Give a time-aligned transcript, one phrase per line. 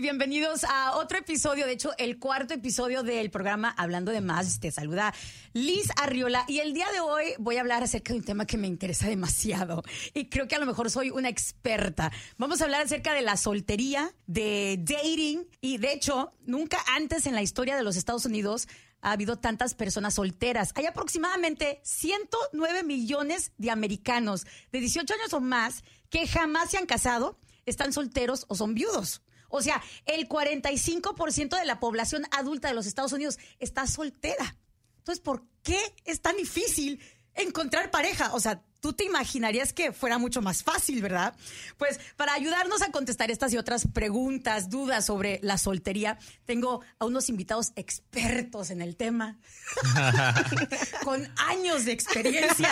[0.00, 4.60] Bienvenidos a otro episodio, de hecho, el cuarto episodio del programa Hablando de Más.
[4.60, 5.12] Te saluda
[5.54, 8.56] Liz Arriola y el día de hoy voy a hablar acerca de un tema que
[8.56, 9.82] me interesa demasiado
[10.14, 12.12] y creo que a lo mejor soy una experta.
[12.36, 17.34] Vamos a hablar acerca de la soltería, de dating y de hecho, nunca antes en
[17.34, 18.68] la historia de los Estados Unidos
[19.00, 20.70] ha habido tantas personas solteras.
[20.76, 26.86] Hay aproximadamente 109 millones de americanos de 18 años o más que jamás se han
[26.86, 27.36] casado,
[27.66, 29.22] están solteros o son viudos.
[29.48, 34.56] O sea, el 45% de la población adulta de los Estados Unidos está soltera.
[34.98, 37.00] Entonces, ¿por qué es tan difícil
[37.42, 38.34] encontrar pareja?
[38.34, 41.34] O sea, tú te imaginarías que fuera mucho más fácil, ¿verdad?
[41.76, 47.04] Pues para ayudarnos a contestar estas y otras preguntas, dudas sobre la soltería, tengo a
[47.04, 49.38] unos invitados expertos en el tema,
[51.04, 52.70] con años de experiencia.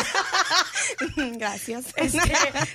[1.17, 1.87] Gracias.
[1.97, 2.21] Este,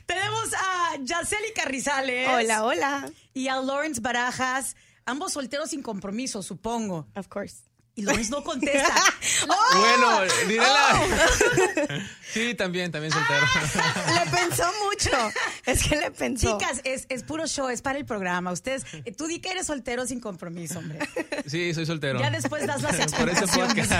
[0.06, 2.28] tenemos a Yaceli Carrizales.
[2.30, 3.12] Hola, hola.
[3.34, 7.08] Y a Lawrence Barajas, ambos solteros sin compromiso, supongo.
[7.16, 7.71] Of course.
[7.96, 8.94] Y Lawrence no contesta.
[9.48, 12.08] Bueno, diré la.
[12.34, 13.46] sí, también, también soltero.
[14.14, 15.10] le pensó mucho.
[15.66, 16.58] Es que le pensó.
[16.60, 18.52] Chicas, es, es puro show, es para el programa.
[18.52, 21.00] Ustedes, eh, tú di que eres soltero sin compromiso, hombre.
[21.48, 22.20] Sí, soy soltero.
[22.20, 23.88] Ya después das las Por ese explicaciones.
[23.88, 23.92] podcast.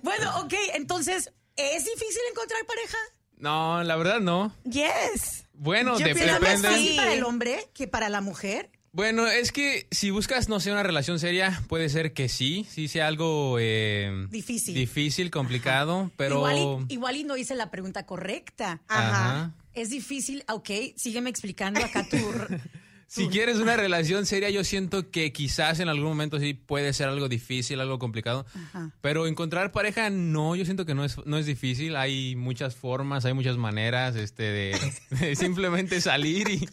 [0.02, 2.98] bueno, ok, entonces, ¿es difícil encontrar pareja?
[3.38, 4.54] No, la verdad no.
[4.64, 5.44] Yes.
[5.52, 6.68] Bueno, Yo de- pienso ¿Es más depende.
[6.68, 8.70] fácil para el hombre que para la mujer?
[8.96, 12.88] Bueno, es que si buscas, no sé, una relación seria, puede ser que sí, sí
[12.88, 14.74] sea algo eh, Difícil.
[14.74, 18.80] difícil, complicado, pero Igual, y, igual y no hice la pregunta correcta.
[18.88, 19.52] Ajá.
[19.74, 22.16] Es difícil, ok, sígueme explicando acá tu...
[23.08, 27.08] si quieres una relación seria, yo siento que quizás en algún momento sí puede ser
[27.08, 28.90] algo difícil, algo complicado, Ajá.
[29.00, 33.24] pero encontrar pareja no, yo siento que no es no es difícil, hay muchas formas,
[33.24, 36.68] hay muchas maneras, este, de, de simplemente salir y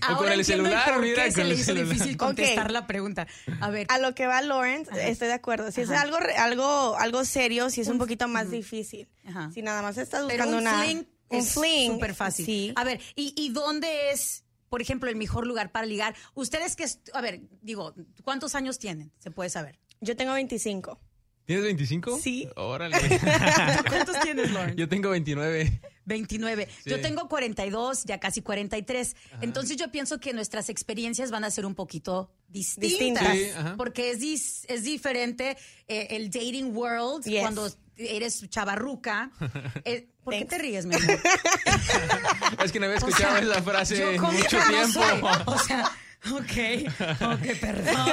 [0.00, 1.88] Ahora con el celular, por mira, se con le el hizo celular.
[1.88, 3.26] difícil contestar la pregunta.
[3.60, 5.70] A ver, A lo que va Lawrence, estoy de acuerdo.
[5.72, 9.08] Si es algo, algo, algo serio, si es un, Un- poquito más difícil.
[9.26, 9.50] Ajá.
[9.52, 10.82] Si nada más estás pero buscando un una.
[10.82, 11.92] fling un es fling.
[11.92, 12.44] súper fácil.
[12.46, 12.72] Sí.
[12.76, 16.14] A ver, ¿y, ¿y dónde es, por ejemplo, el mejor lugar para ligar?
[16.32, 17.94] Ustedes que, a ver, digo,
[18.24, 19.12] ¿cuántos años tienen?
[19.18, 19.78] Se puede saber.
[20.00, 20.98] Yo tengo 25.
[21.44, 22.18] ¿Tienes 25?
[22.22, 22.48] Sí.
[22.56, 22.96] Órale.
[23.88, 24.74] ¿Cuántos tienes, Lauren?
[24.76, 25.82] Yo tengo 29.
[26.06, 26.68] 29.
[26.86, 29.14] Yo tengo 42, ya casi 43.
[29.42, 32.90] Entonces yo pienso que nuestras experiencias van a ser un poquito distintas.
[32.90, 33.36] Distintas.
[33.36, 33.74] Sí, ajá.
[33.76, 37.42] porque es, dis- es diferente eh, el dating world Yes.
[37.42, 39.30] cuando eres chavarruca.
[39.84, 41.18] Eh, ¿Por qué te ríes, mi amor?
[42.64, 44.92] Es que no había O escuchado sea, esa frase mucho no tiempo.
[44.92, 45.42] soy.
[45.46, 45.84] O sea,
[46.30, 46.92] ok,
[47.32, 48.12] ok, perdón.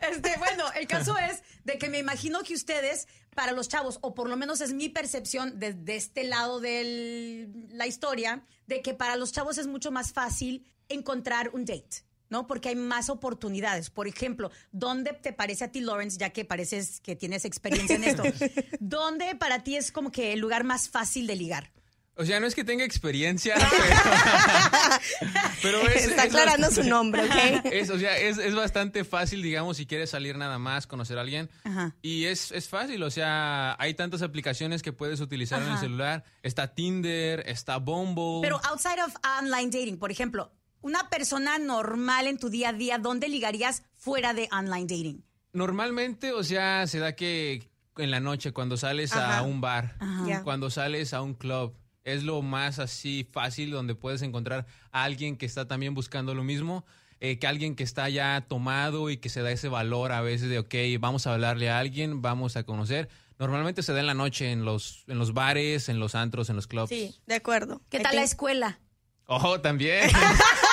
[0.00, 4.14] Este, bueno, el caso es de que me imagino que ustedes, para los chavos, o
[4.14, 9.16] por lo menos es mi percepción desde este lado de la historia, de que para
[9.16, 12.04] los chavos es mucho más fácil encontrar un date.
[12.32, 12.46] ¿No?
[12.46, 13.90] Porque hay más oportunidades.
[13.90, 18.04] Por ejemplo, ¿dónde te parece a ti, Lawrence, ya que pareces que tienes experiencia en
[18.04, 18.22] esto?
[18.80, 21.70] ¿Dónde para ti es como que el lugar más fácil de ligar?
[22.14, 23.54] O sea, no es que tenga experiencia,
[25.62, 27.64] pero, pero es, Está es aclarando su nombre, ¿ok?
[27.72, 31.22] Es, o sea, es, es bastante fácil, digamos, si quieres salir nada más, conocer a
[31.22, 31.48] alguien.
[31.64, 31.96] Ajá.
[32.02, 36.22] Y es, es fácil, o sea, hay tantas aplicaciones que puedes utilizar en el celular.
[36.42, 38.42] Está Tinder, está Bumble.
[38.42, 42.98] Pero outside of online dating, por ejemplo, una persona normal en tu día a día,
[42.98, 45.24] ¿dónde ligarías fuera de online dating?
[45.52, 50.42] Normalmente, o sea, se da que en la noche, cuando sales a un bar, Ajá.
[50.44, 55.36] Cuando sales a un club, es lo más así fácil donde puedes encontrar a alguien
[55.36, 56.84] que está también buscando lo mismo.
[57.20, 60.48] eh, que alguien que está ya tomado y que se da ese valor a veces
[60.48, 63.08] de, ok, vamos a hablarle a alguien, vamos a conocer.
[63.38, 66.56] Normalmente se da en la noche en los, en los bares, en los antros, en
[66.56, 66.88] los clubs.
[66.88, 67.80] Sí, de acuerdo.
[67.90, 68.80] ¿Qué tal la escuela?
[69.26, 70.10] Ojo, también.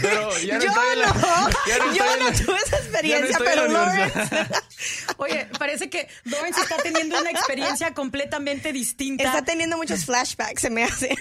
[0.00, 2.44] Pero ya no Yo estoy en la- no, ya no yo estoy en no la-
[2.44, 3.68] tuve esa no experiencia, pero.
[3.68, 4.46] Lawrence
[5.18, 9.24] Oye, parece que Lawrence está teniendo una experiencia completamente distinta.
[9.24, 11.16] está teniendo muchos flashbacks, se me hace.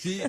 [0.00, 0.22] Sí,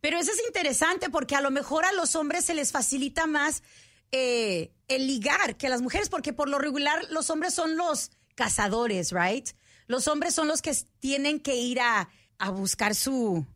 [0.00, 3.62] Pero eso es interesante porque a lo mejor a los hombres se les facilita más
[4.10, 8.10] eh, el ligar que a las mujeres, porque por lo regular los hombres son los
[8.34, 9.48] cazadores, ¿right?
[9.86, 12.08] Los hombres son los que tienen que ir a,
[12.38, 13.46] a buscar su,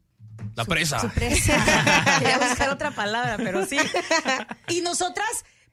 [0.55, 1.01] la presa.
[1.01, 1.55] su presa.
[2.19, 3.77] Quería buscar otra palabra, pero sí.
[4.69, 5.27] Y nosotras,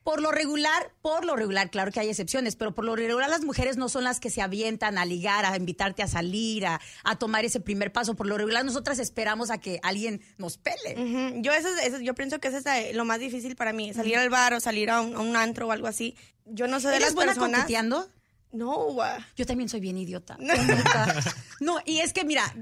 [0.03, 3.41] por lo regular, por lo regular, claro que hay excepciones, pero por lo regular las
[3.43, 7.15] mujeres no son las que se avientan a ligar, a invitarte a salir, a, a
[7.17, 8.13] tomar ese primer paso.
[8.15, 11.41] Por lo regular nosotras esperamos a que alguien nos pele.
[11.41, 13.93] Yo eso, es- eso- yo pienso que eso es eh, lo más difícil para mí,
[13.93, 16.15] salir al bar o salir a un, a un antro o algo así.
[16.45, 17.61] Yo no soy de ¿Eres las buena personas.
[17.61, 18.09] coqueteando?
[18.53, 18.95] No.
[19.35, 20.37] Yo también soy bien idiota.
[21.59, 22.53] No, y es que mira,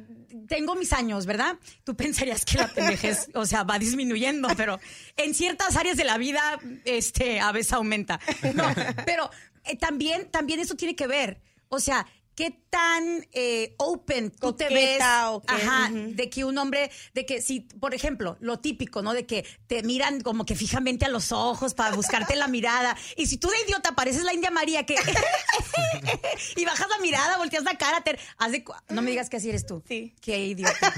[0.48, 1.58] tengo mis años, ¿verdad?
[1.84, 4.80] Tú pensarías que la pendejez, o sea, va disminuyendo, pero
[5.18, 8.20] en ciertas áreas de la vida, este, a veces aumenta.
[8.54, 8.66] No,
[9.06, 9.32] pero
[9.66, 11.42] eh, también, también eso tiene que ver.
[11.70, 12.06] O sea,
[12.42, 17.60] qué tan eh, open tú te ves ajá, de que un hombre, de que si,
[17.60, 19.14] por ejemplo, lo típico, ¿no?
[19.14, 22.98] De que te miran como que fijamente a los ojos para buscarte la mirada.
[23.16, 24.96] Y si tú de idiota pareces la India María que
[26.56, 29.38] y bajas la mirada, volteas la cara, te, haz de cu- no me digas que
[29.38, 29.84] así eres tú.
[29.88, 30.16] Sí.
[30.20, 30.94] Qué idiota.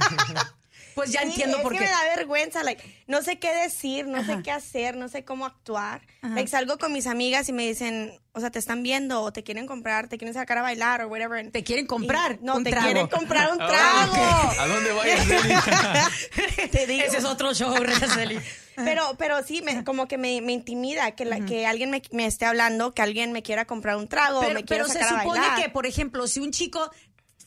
[0.95, 1.86] Pues ya Sí, entiendo es por que qué.
[1.86, 4.36] me da vergüenza, like, no sé qué decir, no Ajá.
[4.38, 6.01] sé qué hacer, no sé cómo actuar.
[6.22, 9.44] Like, salgo con mis amigas y me dicen, o sea, te están viendo o te
[9.44, 11.50] quieren comprar, te quieren sacar a bailar o whatever.
[11.51, 12.86] Te quieren comprar Y- no, un te trago.
[12.86, 14.62] quieren comprar un Ah, trago.
[14.62, 15.28] ¿A dónde vayas,
[16.72, 17.04] te digo.
[17.06, 18.40] Ese es otro show, Araceli.
[18.75, 22.25] Pero, pero sí, me, como que me, me intimida que, la- que alguien me, me
[22.25, 25.00] esté hablando, que alguien me quiera comprar un trago o pero, me quiera pero se
[25.00, 25.62] sacar a supone bailar.
[25.63, 26.90] que, por ejemplo, si un chico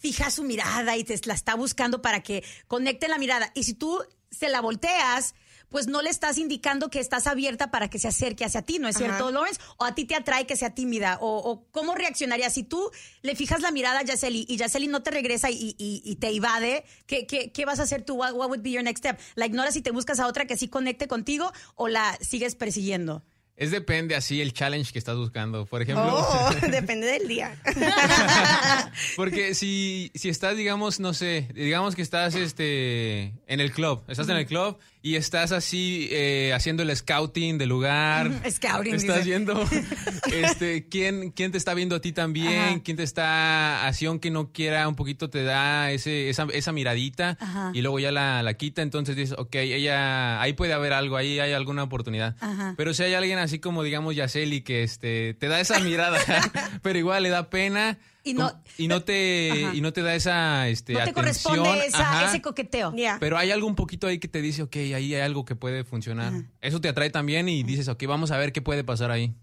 [0.07, 3.75] fija su mirada y te la está buscando para que conecte la mirada, y si
[3.75, 3.99] tú
[4.31, 5.35] se la volteas,
[5.69, 8.87] pues no le estás indicando que estás abierta para que se acerque hacia ti, ¿no
[8.87, 9.05] es Ajá.
[9.07, 9.61] cierto, Lawrence?
[9.79, 12.89] O a ti te atrae que sea tímida, o, o cómo reaccionarías si tú
[13.23, 16.29] le fijas la mirada a Yaceli y Yaceli no te regresa y, y- y te
[16.29, 18.15] evade, ¿qué, qué, qué vas a hacer tú?
[18.15, 19.19] What, what would be your next step?
[19.35, 23.25] ¿La ignoras y te buscas a otra que sí conecte contigo o la sigues persiguiendo?
[23.57, 25.65] Es depende así el challenge que estás buscando.
[25.65, 27.57] Por ejemplo, Oh, depende del día.
[29.17, 34.29] porque si, si estás, digamos, no sé, digamos que estás este en el club, estás
[34.29, 38.29] en el club y estás así eh, haciendo el scouting del lugar.
[38.51, 39.29] Scouting, Estás dice.
[39.29, 39.65] viendo
[40.33, 42.81] este, quién, quién te está viendo a ti también, Ajá.
[42.83, 47.39] quién te está, así aunque no quiera, un poquito te da ese, esa, esa miradita
[47.39, 47.71] Ajá.
[47.73, 48.83] y luego ya la, la quita.
[48.83, 52.35] Entonces dices, ok, ella, ahí puede haber algo, ahí hay alguna oportunidad.
[52.41, 52.75] Ajá.
[52.77, 56.19] Pero si hay alguien así como, digamos, Yaceli, que este, te da esa mirada,
[56.83, 57.97] pero igual le da pena.
[58.27, 59.75] Y no- y no te, Ajá.
[59.75, 61.25] y no te da esa, este, No te atención.
[61.57, 62.29] corresponde esa- Ajá.
[62.31, 62.93] ese coqueteo.
[63.21, 65.85] Pero hay algo un poquito ahí que te dice, ok, ahí hay algo que puede
[65.85, 66.33] funcionar.
[66.61, 69.35] Eso te atrae también y dices, ok, vamos a ver qué puede pasar ahí.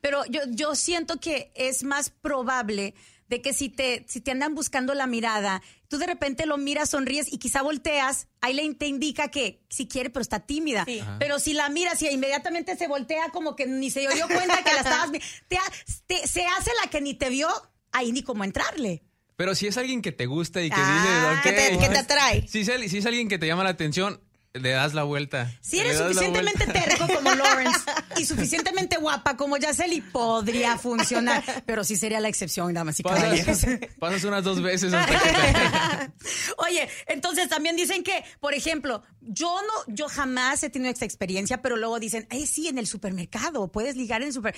[0.00, 2.94] Pero yo, yo siento que es más probable
[3.28, 6.90] de que si te, si te andan buscando la mirada, tú de repente lo miras,
[6.90, 10.84] sonríes y quizá volteas, ahí le te indica que si quiere, pero está tímida.
[10.84, 11.00] Sí.
[11.20, 14.72] Pero si la miras y inmediatamente se voltea como que ni se dio cuenta que
[14.72, 15.58] la estabas te,
[16.06, 17.48] te- se hace la que ni te vio,
[17.92, 19.02] ahí ni cómo entrarle.
[19.36, 21.42] Pero si es alguien que te gusta y que Ah, dices, ok.
[21.42, 22.46] que te- que te atrae.
[22.48, 24.20] Si es, si es alguien que te llama la atención,
[24.52, 25.50] le das la vuelta.
[25.62, 27.78] Si eres suficientemente terco como Lawrence
[28.18, 31.42] y suficientemente guapa como Yaceli, podría funcionar.
[31.66, 33.02] Pero sí sería la excepción, damas y.
[33.04, 33.66] Pasas,
[34.00, 36.12] pasas unas dos veces hasta que te-
[36.58, 41.62] Oye, entonces también dicen que, por ejemplo, yo no, yo jamás he tenido esta experiencia,
[41.62, 44.54] pero luego dicen, ay, sí, en el supermercado, puedes ligar en el super.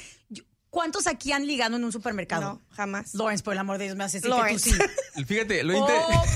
[0.72, 2.54] ¿Cuántos aquí han ligado en un supermercado?
[2.54, 3.12] No, jamás.
[3.14, 4.70] Lawrence, por el amor de Dios, me hace decir Lawrence.
[4.70, 4.84] que tú
[5.16, 5.24] sí.
[5.26, 5.86] Fíjate, lo, he Oh,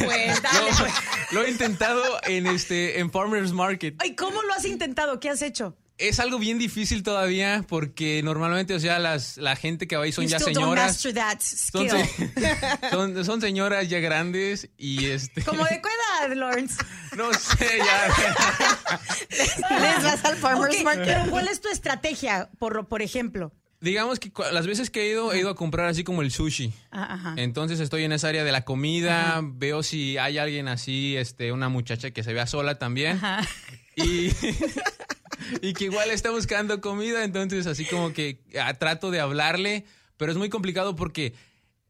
[0.05, 0.93] pues, dale, lo- pues.
[1.31, 3.95] lo he intentado en este en Farmers Market.
[3.99, 5.21] Ay, ¿cómo lo has intentado?
[5.21, 5.75] ¿Qué has hecho?
[5.97, 10.13] Es algo bien difícil todavía porque normalmente, o sea, las, la gente que va ahí
[10.13, 11.03] son You ya señoras.
[11.15, 12.05] that Son, skill.
[12.07, 15.43] se- son, son señoras ya grandes y este.
[15.45, 15.89] Como de qué
[16.29, 16.75] edad, Lawrence.
[17.17, 19.01] No sé, ya.
[19.81, 21.07] Les vas al farmer's market.
[21.07, 23.55] Pero ¿cuál es tu estrategia, por, por ejemplo?
[23.81, 26.73] Digamos que las veces que he ido, he ido a comprar así como el sushi.
[26.91, 27.35] Ah, Ajá.
[27.37, 31.69] Entonces estoy en esa área de la comida, veo si hay alguien así, este, una
[31.69, 33.17] muchacha que se vea sola también.
[33.17, 33.47] Ajá.
[33.97, 34.31] Y,
[35.63, 39.85] y que igual está buscando comida, entonces así como que ah, trato de hablarle,
[40.17, 41.35] pero es muy complicado porque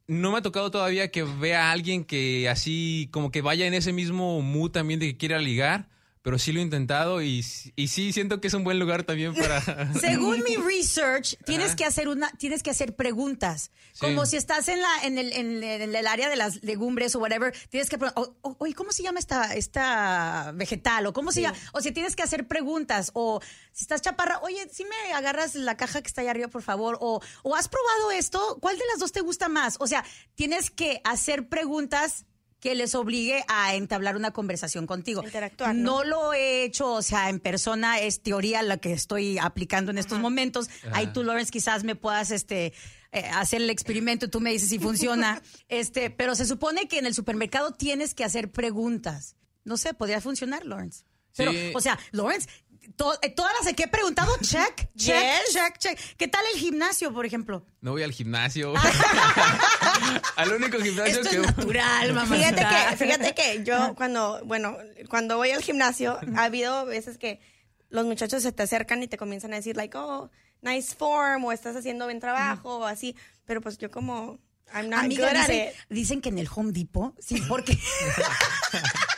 [0.08, 3.74] no me ha tocado todavía que vea a alguien que así como que vaya en
[3.74, 5.88] ese mismo mood también de que quiera ligar,
[6.26, 9.32] pero sí lo he intentado y, y sí siento que es un buen lugar también
[9.32, 9.60] para...
[10.00, 11.76] Según mi research, tienes Ajá.
[11.76, 13.70] que hacer una, tienes que hacer preguntas.
[13.92, 14.00] Sí.
[14.00, 17.14] Como si estás en la, en el, en, el- en el área de las legumbres
[17.14, 21.06] o whatever, tienes que preguntar, oye, ¿cómo se llama esta, esta vegetal?
[21.06, 23.40] O cómo se llama, o si tienes que hacer preguntas, o
[23.70, 26.98] si estás chaparra, oye, si me agarras la caja que está ahí arriba, por favor,
[27.00, 29.76] o, o has probado esto, ¿cuál de las dos te gusta más?
[29.78, 30.04] O sea,
[30.34, 32.24] tienes que hacer preguntas
[32.66, 35.22] que les obligue a entablar una conversación contigo.
[35.22, 35.98] Interactuar, ¿no?
[35.98, 39.98] No lo he hecho, o sea, en persona es teoría la que estoy aplicando en
[39.98, 40.68] estos momentos.
[40.90, 42.72] Ahí tú, Lawrence, quizás me puedas este,
[43.12, 45.40] eh, hacer el experimento y tú me dices si funciona.
[45.68, 49.36] este, pero se supone que en el supermercado tienes que hacer preguntas.
[49.62, 51.04] No sé, podría funcionar, Lawrence.
[51.36, 51.70] Pero, Sí.
[51.72, 52.48] o sea, Lawrence,
[52.96, 55.52] to- eh, todas las que he preguntado, check, check, Yes.
[55.52, 55.98] check, check.
[56.16, 57.66] ¿Qué tal el gimnasio, por ejemplo?
[57.80, 58.74] No voy al gimnasio.
[60.36, 62.36] Al único gimnasio Esto que es natural, mamá.
[62.36, 64.76] Fíjate que, fíjate que yo cuando, bueno,
[65.08, 67.40] cuando voy al gimnasio, ha habido veces que
[67.88, 71.52] los muchachos se te acercan y te comienzan a decir, like, oh, nice form, o
[71.52, 73.16] estás haciendo buen trabajo, o así.
[73.46, 74.38] Pero pues yo como,
[74.74, 75.74] I'm not Amiga, good at dicen, it.
[75.88, 77.78] dicen que en el Home Depot, sí, porque...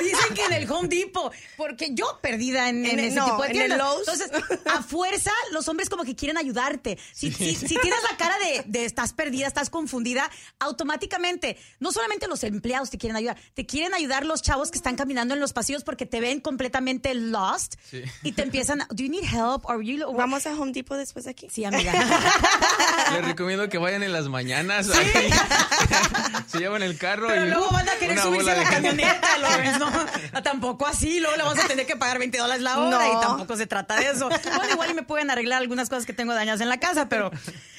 [0.00, 3.48] Dicen que en el Home Depot, porque yo perdida en, en ese no, tipo de
[3.50, 3.78] en el tiendas.
[3.78, 4.08] Lowe's.
[4.08, 6.98] Entonces, a fuerza, los hombres como que quieren ayudarte.
[7.12, 12.26] Si, si- si tienes la cara de, de estás perdida, estás confundida, automáticamente, no solamente
[12.28, 15.52] los empleados te quieren ayudar, te quieren ayudar los chavos que están caminando en los
[15.52, 18.02] pasillos porque te ven completamente lost Sí.
[18.22, 19.64] y te empiezan, a, do you need help?
[19.66, 21.48] Or you, Vamos a Home Depot después de aquí.
[21.50, 21.92] Sí, amiga.
[23.12, 24.88] Les recomiendo que vayan en las mañanas.
[24.90, 25.30] ahí.
[26.46, 29.78] Se llevan el carro Pero y luego van a querer subirse a la camioneta, Lawrence,
[29.90, 30.06] ¿no?
[30.32, 33.18] Ah, Tampoco así, luego le vamos a tener que pagar 20 dólares la hora No.
[33.18, 34.28] y tampoco se trata de eso.
[34.28, 37.30] Bueno, igual y me pueden arreglar algunas cosas que tengo dañadas en la casa, pero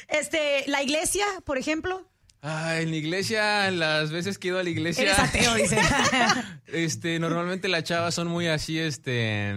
[0.07, 2.07] este, la iglesia, por ejemplo,
[2.45, 5.03] Ah, en la iglesia, las veces que he ido a la iglesia.
[5.03, 5.79] eres ateo, dice.
[6.67, 9.53] Este, normalmente las chavas son muy así, este,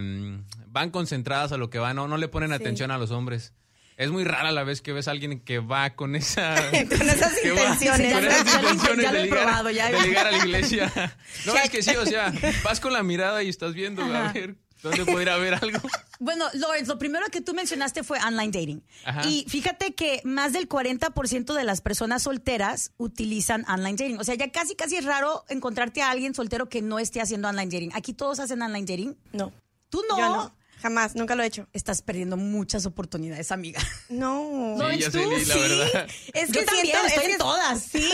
[0.68, 3.52] van concentradas a lo que van, no, no le ponen atención a los hombres.
[3.96, 6.54] Es muy rara la vez que ves a alguien que va con esa...
[6.70, 8.12] Con esas va- intenciones.
[8.14, 9.90] con Ya esas lo- ya lo- intenciones ya lo de he ligar, probado, ya.
[9.90, 10.92] de ligar a la iglesia.
[11.46, 12.32] No, es que sí, o sea,
[12.64, 15.78] vas con la mirada y estás viendo, a ver, ¿dónde puedo ir a ver algo?
[16.18, 18.82] Bueno, Lawrence, lo primero que tú mencionaste fue online dating.
[19.04, 19.22] Ajá.
[19.26, 24.18] Y fíjate que más del 40% de las personas solteras utilizan online dating.
[24.18, 27.48] O sea, ya casi, casi es raro encontrarte a alguien soltero que no esté haciendo
[27.48, 27.90] online dating.
[27.94, 29.16] Aquí todos hacen online dating.
[29.32, 29.52] No.
[29.88, 30.18] Tú no.
[30.18, 30.56] Yo no.
[30.82, 31.66] Jamás, nunca lo he hecho.
[31.72, 33.80] Estás perdiendo muchas oportunidades, amiga.
[34.08, 34.76] No.
[34.90, 35.30] Sí, ya sé, ¿tú?
[35.30, 35.60] Lee, la Sí.
[35.60, 36.08] verdad.
[36.34, 37.82] Es Yo también, siento- estoy es en que- todas.
[37.92, 38.10] Sí,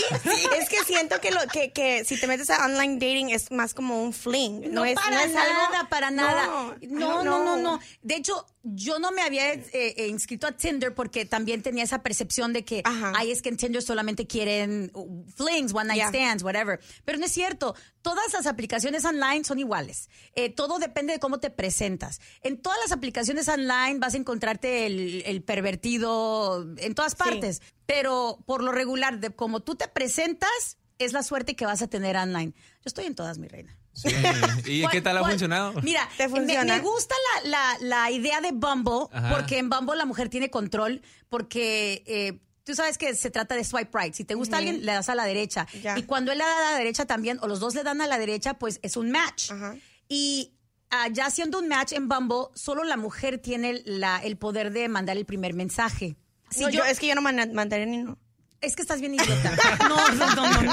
[0.58, 3.74] es que siento que, lo, que, que si te metes a online dating es más
[3.74, 4.62] como un fling.
[4.72, 6.46] No, No, es, para no es nada, algo- para nada.
[6.46, 7.80] No, No, no, no, no.
[8.02, 12.02] De hecho, yo no me había eh, eh, inscrito a Tinder porque también tenía esa
[12.02, 13.12] percepción de que, Ajá.
[13.16, 16.08] ay, es que en Tinder solamente quieren uh, flings, one night Yeah.
[16.08, 16.80] stands, whatever.
[17.04, 17.74] Pero no es cierto.
[18.02, 20.08] Todas las aplicaciones online son iguales.
[20.34, 22.20] Eh, todo depende de cómo te presentas.
[22.42, 27.62] En todas las aplicaciones online vas a encontrarte el, el pervertido en todas partes.
[27.86, 31.88] Pero por lo regular, de cómo tú te presentas, es la suerte que vas a
[31.88, 32.52] tener online.
[32.54, 33.76] Yo estoy en todas, mi reina.
[33.94, 34.08] Sí.
[34.66, 35.74] ¿Y ¿Cuál- qué tal ha funcionado?
[35.82, 36.78] Mira, ¿Te me- Me, funciona?
[36.80, 39.30] gusta la, la- la idea de Bumble, Ajá.
[39.36, 43.64] porque en Bumble la mujer tiene control, porque eh, tú sabes que se trata de
[43.64, 44.14] swipe right.
[44.14, 45.66] Si te gusta alguien, le das a la derecha.
[45.82, 45.98] Ya.
[45.98, 48.06] Y cuando él le da a la derecha también, o los dos le dan a
[48.06, 49.50] la derecha, pues es un match.
[49.50, 49.76] Ajá.
[50.08, 50.54] Y
[50.90, 54.88] ah, ya siendo un match en Bumble, solo la mujer tiene la- el poder de
[54.88, 56.16] mandar el primer mensaje.
[56.50, 58.18] Si No, yo- yo, es que yo no man- mandaré ni no.
[58.60, 59.52] es que estás bien idiota.
[59.88, 60.62] No, no, no, no.
[60.62, 60.72] no.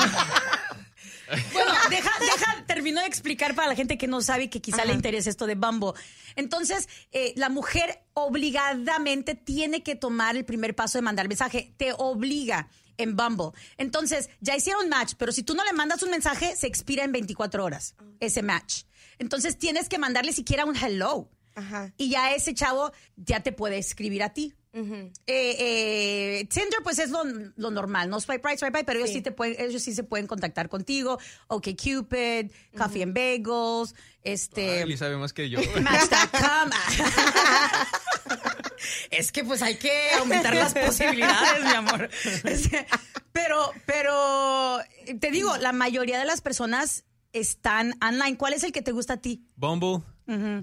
[1.53, 4.85] Bueno, deja, deja, termino de explicar para la gente que no sabe y que quizá
[4.85, 5.93] le interese esto de Bumble.
[6.35, 11.73] Entonces, eh, la mujer obligadamente tiene que tomar el primer paso de mandar mensaje.
[11.77, 13.51] Te obliga en Bumble.
[13.77, 17.11] Entonces, ya hicieron match, pero si tú no le mandas un mensaje, se expira en
[17.11, 18.83] 24 horas ese match.
[19.17, 21.29] Entonces, tienes que mandarle siquiera un hello.
[21.55, 21.93] Ajá.
[21.97, 24.53] Y ya ese chavo ya te puede escribir a ti.
[24.71, 27.23] Eh, eh, Tinder, pues es lo,
[27.55, 29.21] lo normal, no swipe right, swipe right, pero ellos sí.
[29.21, 31.19] te pueden, ellos sí se pueden contactar contigo.
[31.47, 34.83] OK Cupid, Coffee and Bagels, este.
[34.83, 35.59] Ay, sabe más que yo.
[35.81, 36.69] Match.com.
[39.09, 42.09] es que pues hay que aumentar las posibilidades, mi amor.
[43.31, 44.79] Pero, pero
[45.19, 48.37] te digo, la mayoría de las personas están online.
[48.37, 49.45] ¿Cuál es el que te gusta a ti?
[49.55, 50.01] Bumble.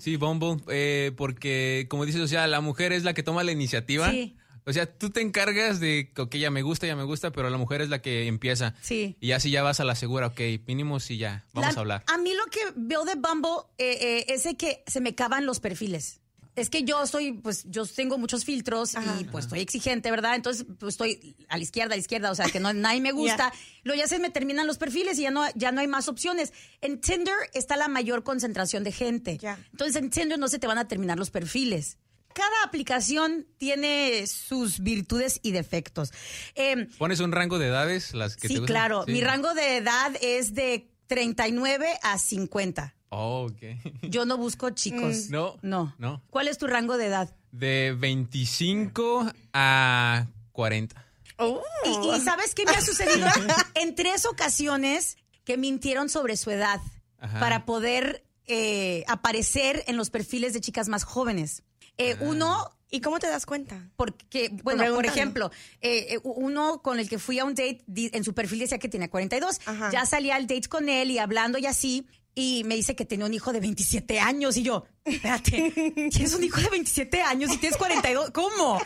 [0.00, 0.62] Sí, Bumble.
[0.68, 4.11] eh, porque, como dices, o sea, la mujer es la que toma la iniciativa.
[4.11, 4.37] Sí.
[4.68, 7.56] O sea, tú te encargas de que, ya me gusta, ya me gusta, pero la
[7.56, 8.75] mujer es la que empieza.
[8.80, 9.16] Sí.
[9.20, 12.04] Y así ya vas a la segura, ok, mínimo sí ya, vamos La- a hablar.
[12.08, 15.46] A mí lo que veo de Bumble eh, eh, es de que se me cavan
[15.46, 16.20] los perfiles.
[16.56, 20.34] Es que yo soy, pues, yo tengo muchos filtros y pues estoy exigente, ¿verdad?
[20.34, 23.12] Entonces, pues estoy a la izquierda, a la izquierda, o sea, que no, nadie me
[23.12, 23.52] gusta.
[23.84, 26.52] Luego ya se me terminan los perfiles y ya no, ya no hay más opciones.
[26.80, 29.36] En Tinder está la mayor concentración de gente.
[29.36, 29.58] Ya.
[29.70, 31.98] Entonces, en Tinder no se te van a terminar los perfiles.
[32.32, 36.12] Cada aplicación tiene sus virtudes y defectos.
[36.54, 38.14] Em, ¿Pones un rango de edades?
[38.14, 39.04] Las que sí, te claro.
[39.06, 39.12] Sí.
[39.12, 42.95] Mi rango de edad es de 39 a 50.
[43.10, 43.62] Oh, ok.
[44.02, 45.30] Yo no busco chicos.
[45.30, 45.94] No, No.
[45.98, 46.22] no.
[46.30, 47.34] ¿Cuál es tu rango de edad?
[47.52, 51.04] De 25 a 40.
[51.38, 51.62] Oh.
[51.84, 53.26] Y, y ¿sabes qué me ha sucedido?
[53.75, 56.80] en tres ocasiones que mintieron sobre su edad
[57.18, 57.38] Ajá.
[57.40, 61.62] para poder eh, aparecer en los perfiles de chicas más jóvenes.
[61.98, 63.90] Eh, Uno, ¿Y cómo te das cuenta?
[63.96, 68.32] porque, bueno, por ejemplo, eh, uno con el que fui a un date, en su
[68.34, 69.60] perfil decía que tenía 42.
[69.66, 69.90] Ajá.
[69.90, 72.06] Ya salí al date con él y hablando y así,
[72.38, 74.57] y me dice que tenía un hijo de 27 años.
[74.59, 75.73] Y yo, espérate,
[76.12, 78.31] tienes un hijo de 27 años y tienes 42.
[78.31, 78.78] ¿Cómo?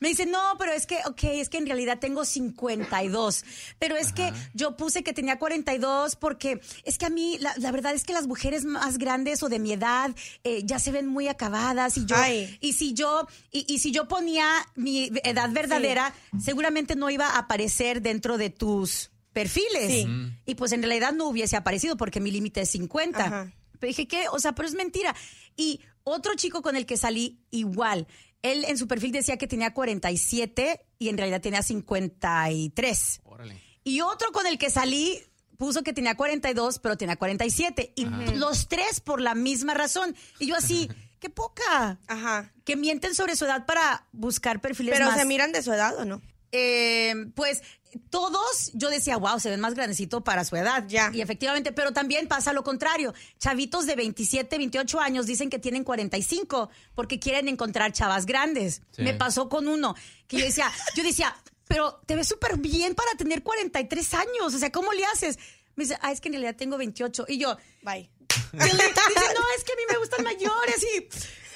[0.00, 3.44] Me dice, no, pero es que, ok, es que en realidad tengo 52.
[3.78, 7.70] Pero es que yo puse que tenía 42 porque es que a mí, la, la
[7.70, 11.06] verdad es que las mujeres más grandes o de mi edad eh, ya se ven
[11.06, 11.96] muy acabadas.
[11.96, 12.58] Y yo, Ay.
[12.60, 17.38] y si yo, y, y si yo ponía mi edad verdadera, seguramente no iba a
[17.38, 19.92] aparecer dentro de tus perfiles.
[19.92, 20.06] Sí.
[20.46, 23.22] Y pues en realidad no hubiese aparecido porque mi límite es 50.
[23.22, 23.52] Ajá.
[23.78, 24.28] Pero dije, ¿qué?
[24.30, 25.14] O sea, pero es mentira.
[25.56, 28.06] Y otro chico con el que salí, igual.
[28.40, 33.20] Él en su perfil decía que tenía 47 y en realidad tenía 53.
[33.24, 33.60] Órale.
[33.84, 35.20] Y otro con el que salí
[35.58, 37.92] puso que tenía 42, pero tenía 47.
[37.94, 40.16] Y los tres por la misma razón.
[40.38, 40.88] Y yo así,
[41.20, 41.98] qué poca.
[42.06, 42.54] Ajá.
[42.64, 45.18] Que mienten sobre su edad para buscar perfiles Pero más.
[45.18, 46.22] se miran de su edad o no?
[46.56, 47.62] Eh, pues
[48.10, 50.84] todos, yo decía, wow, se ven más grandecito para su edad.
[50.88, 51.10] Ya.
[51.12, 53.14] Y efectivamente, pero también pasa lo contrario.
[53.38, 58.82] Chavitos de 27, 28 años dicen que tienen 45 porque quieren encontrar chavas grandes.
[58.92, 59.02] Sí.
[59.02, 59.94] Me pasó con uno
[60.28, 61.36] que yo decía, yo decía,
[61.68, 64.54] pero te ves súper bien para tener 43 años.
[64.54, 65.38] O sea, ¿cómo le haces?
[65.74, 67.26] Me dice, ah, es que en realidad tengo 28.
[67.28, 68.10] Y yo, Bye.
[68.52, 70.86] dice, no, es que a mí me gustan mayores.
[70.96, 71.08] Y,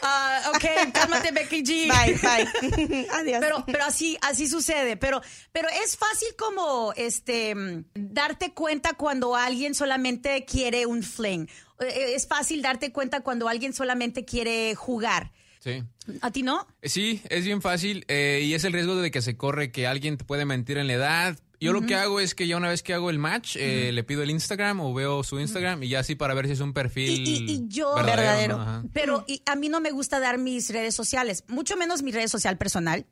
[0.03, 1.89] ah, ok, cálmate, Becky G.
[1.89, 3.07] Bye, bye.
[3.13, 3.39] Adiós.
[3.41, 4.97] Pero, pero así, así sucede.
[4.97, 5.21] Pero,
[5.53, 7.55] pero es fácil como este
[7.95, 11.49] darte cuenta cuando alguien solamente quiere un fling.
[11.81, 15.33] Eh, Es fácil darte cuenta cuando alguien solamente quiere jugar.
[15.61, 15.83] Sí.
[16.23, 16.67] ¿A ti no?
[16.83, 20.17] Sí, es bien fácil eh, y es el riesgo de que se corre que alguien
[20.17, 21.39] te puede mentir en la edad.
[21.61, 24.03] Yo lo que hago es que ya una vez que hago el match, eh, le
[24.03, 26.73] pido el Instagram o veo su Instagram y ya así para ver si es un
[26.73, 28.83] perfil Y, y- y yo, Verdadero.
[28.95, 32.29] Pero y a mí no me gusta dar mis redes sociales, mucho menos mi red
[32.29, 33.05] social personal.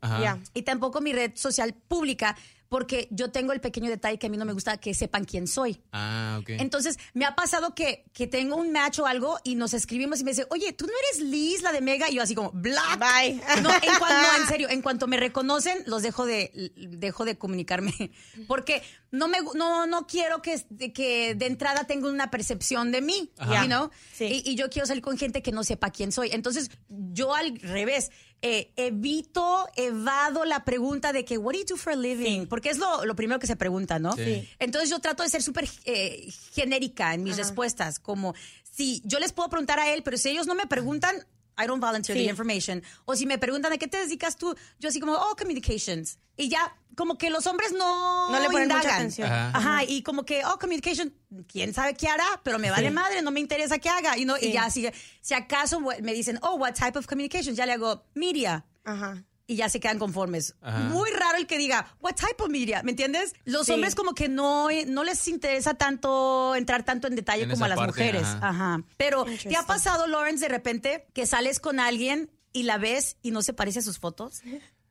[0.55, 2.35] Y tampoco mi red social pública,
[2.69, 5.47] porque yo tengo el pequeño detalle que a mí no me gusta que sepan quién
[5.47, 5.81] soy.
[5.91, 6.51] Ah, ok.
[6.51, 10.23] Entonces, me ha pasado que, que tengo un match o algo y nos escribimos y
[10.23, 12.09] me dice, oye, ¿tú no eres Liz, la de Mega?
[12.09, 12.99] Y yo así como, black.
[12.99, 13.41] Bye.
[13.63, 17.37] No, en cuanto, no, en serio, en cuanto me reconocen, los dejo de, dejo de
[17.37, 18.11] comunicarme.
[18.47, 23.31] Porque no me no, no quiero que, que de entrada tengan una percepción de mí,
[23.39, 23.63] Ajá.
[23.63, 23.89] you know?
[24.13, 24.43] Sí.
[24.45, 26.29] Y, y yo quiero salir con gente que no sepa quién soy.
[26.31, 28.11] Entonces, yo al revés,
[28.41, 32.47] eh, evito, evado la pregunta de que, what do you do for a living?
[32.47, 34.13] Porque es lo, lo primero que se pregunta, ¿no?
[34.13, 34.47] Sí.
[34.59, 39.33] Entonces, yo trato de ser súper eh, genérica en mis respuestas, como si yo les
[39.33, 41.25] puedo preguntar a él, pero si ellos no me preguntan,
[41.61, 42.23] I don't volunteer Sí.
[42.23, 42.81] the information.
[43.05, 46.17] O si me preguntan a qué te dedicas tú, yo así como, oh, communications.
[46.37, 48.95] Y ya, como que los hombres no No le ponen mucha indagan.
[48.95, 49.29] atención.
[49.31, 49.51] Ajá.
[49.57, 51.13] Ajá, y como que, oh, communication,
[51.51, 52.93] quién sabe qué hará, pero me vale Sí.
[52.93, 54.17] madre, no me interesa qué haga.
[54.17, 54.51] Y, no, y Sí.
[54.53, 54.87] ya, si,
[55.21, 58.65] si acaso me dicen, oh, what type of communications, ya le hago media.
[58.85, 59.23] Ajá.
[59.51, 60.53] Y ya se quedan conformes.
[60.61, 60.77] Ajá.
[60.89, 63.33] Muy raro el que diga, what type of media, ¿me entiendes?
[63.45, 63.71] Los Sí.
[63.71, 67.67] hombres como que no, no les interesa tanto entrar tanto en detalle En como a
[67.69, 68.21] las parte, mujeres.
[68.27, 68.47] ajá.
[68.49, 68.83] Ajá.
[68.97, 73.31] Pero, ¿te ha pasado, Lawrence, de repente que sales con alguien y la ves y
[73.31, 74.41] no se parece a sus fotos?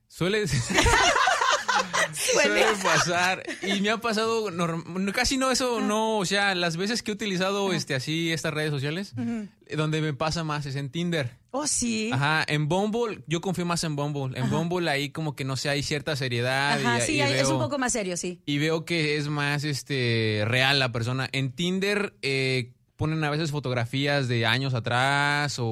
[0.08, 0.46] Suele,
[2.12, 3.42] suele pasar.
[3.62, 7.14] Y me ha pasado norm- casi no eso, no, o sea, las veces que he
[7.14, 9.12] utilizado este así estas redes sociales,
[9.66, 11.37] eh, donde me pasa más es en Tinder.
[11.50, 12.10] Oh, sí.
[12.12, 14.38] Ajá, en Bumble, yo confío más en Bumble.
[14.38, 16.78] En Bumble ahí como que no sé, hay cierta seriedad.
[16.78, 18.40] Ajá, y, sí, y es veo- un poco más serio, sí.
[18.44, 21.28] y veo que es más este real la persona.
[21.32, 25.64] En Tinder eh, ponen a veces fotografías de años atrás o,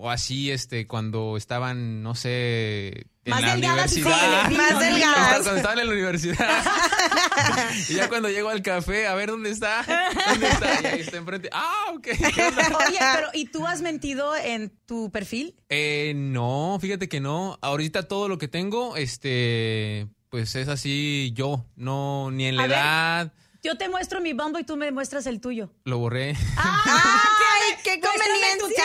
[0.00, 4.42] o así, este, cuando estaban, no sé, Más la universidad.
[4.42, 5.32] jóvenes, Más delgadas.
[5.42, 6.64] Cuando estaban en la universidad.
[7.88, 9.84] y ya cuando llego al café, a ver dónde está,
[10.28, 11.48] dónde está, y ahí está enfrente.
[11.52, 12.02] Ah, ok.
[12.02, 12.44] ¿qué?
[12.88, 15.54] Oye, pero ¿y tú has mentido en tu perfil?
[15.68, 17.58] Eh, no, fíjate que no.
[17.62, 22.66] Ahorita todo lo que tengo, este, pues es así yo, no, ni en la A
[22.66, 22.76] ver.
[22.76, 23.32] edad.
[23.62, 25.70] Yo te muestro mi Bumble y tú me muestras el tuyo.
[25.84, 26.30] Lo borré.
[26.56, 28.84] ¡Ay, qué Tinder, conveniencia!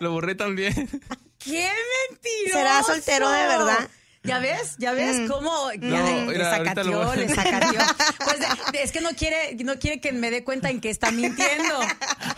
[0.00, 0.90] Lo borré también.
[1.44, 1.68] ¡Qué
[2.10, 2.58] mentiroso!
[2.58, 3.88] ¿Será soltero de verdad?
[4.22, 4.76] ¿Ya ves?
[4.78, 5.50] ¿Ya ves cómo?
[5.80, 7.78] No, Ya le, sacateó, a- le sacateó.
[8.24, 8.40] Pues
[8.72, 11.78] de- es que no quiere, no quiere que me dé cuenta en que está mintiendo.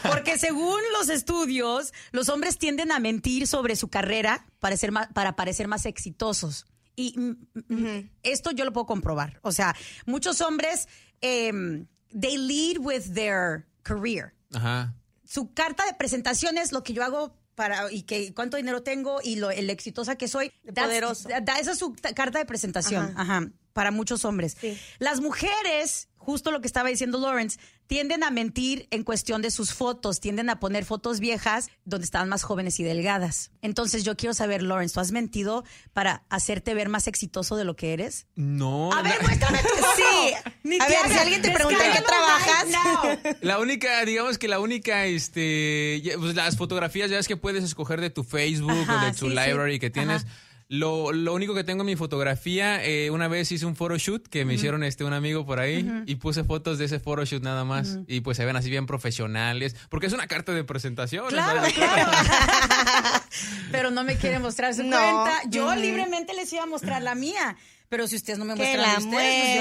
[0.02, 5.06] Porque según los estudios, los hombres tienden a mentir sobre su carrera para, ser más,
[5.12, 6.66] para parecer más exitosos.
[6.96, 7.36] Y mm,
[7.68, 9.38] mm, esto yo lo puedo comprobar.
[9.42, 10.88] O sea, muchos hombres,
[11.20, 11.86] em,
[12.18, 14.92] they lead with their career Ajá.
[15.24, 19.18] su carta de presentación es lo que yo hago para y que cuánto dinero tengo
[19.24, 20.52] y lo el exitosa que soy.
[20.64, 21.28] That's- poderoso.
[21.42, 23.48] da- esa es su ta- carta de presentación, ajá.
[23.76, 24.56] Para muchos hombres.
[24.58, 24.76] Sí.
[24.98, 29.74] Las mujeres, justo lo que estaba diciendo Lawrence, tienden a mentir en cuestión de sus
[29.74, 33.50] fotos, tienden a poner fotos viejas donde estaban más jóvenes y delgadas.
[33.60, 35.62] Entonces yo quiero saber, Lawrence, ¿tú has mentido
[35.92, 38.26] para hacerte ver más exitoso de lo que eres?
[38.34, 38.90] No.
[38.94, 40.34] A ver, la, muéstrame tu Sí.
[40.64, 42.66] Ni A ver, haga- si alguien te pregunta en qué trabajas.
[42.70, 43.34] now.
[43.42, 48.00] la única, digamos que la única, este, pues las fotografías ya es que puedes escoger
[48.00, 49.38] de tu Facebook Ajá, o de tu sí, sí.
[49.46, 50.24] library que tienes.
[50.24, 50.32] Ajá.
[50.68, 54.44] Lo, lo único que tengo en mi fotografía, eh, una vez hice un photoshoot que
[54.44, 58.00] me hicieron este un amigo por ahí y puse fotos de ese photoshoot nada más
[58.08, 61.28] y pues se ven así bien profesionales porque es una carta de presentación.
[61.28, 61.72] Claro, ¿sabes?
[61.74, 62.10] claro.
[63.70, 64.96] Pero no me quiere mostrar su No.
[64.96, 65.40] cuenta.
[65.48, 67.56] Yo libremente les iba a mostrar la mía.
[67.88, 69.14] Pero si ustedes no me muestran la la de ustedes,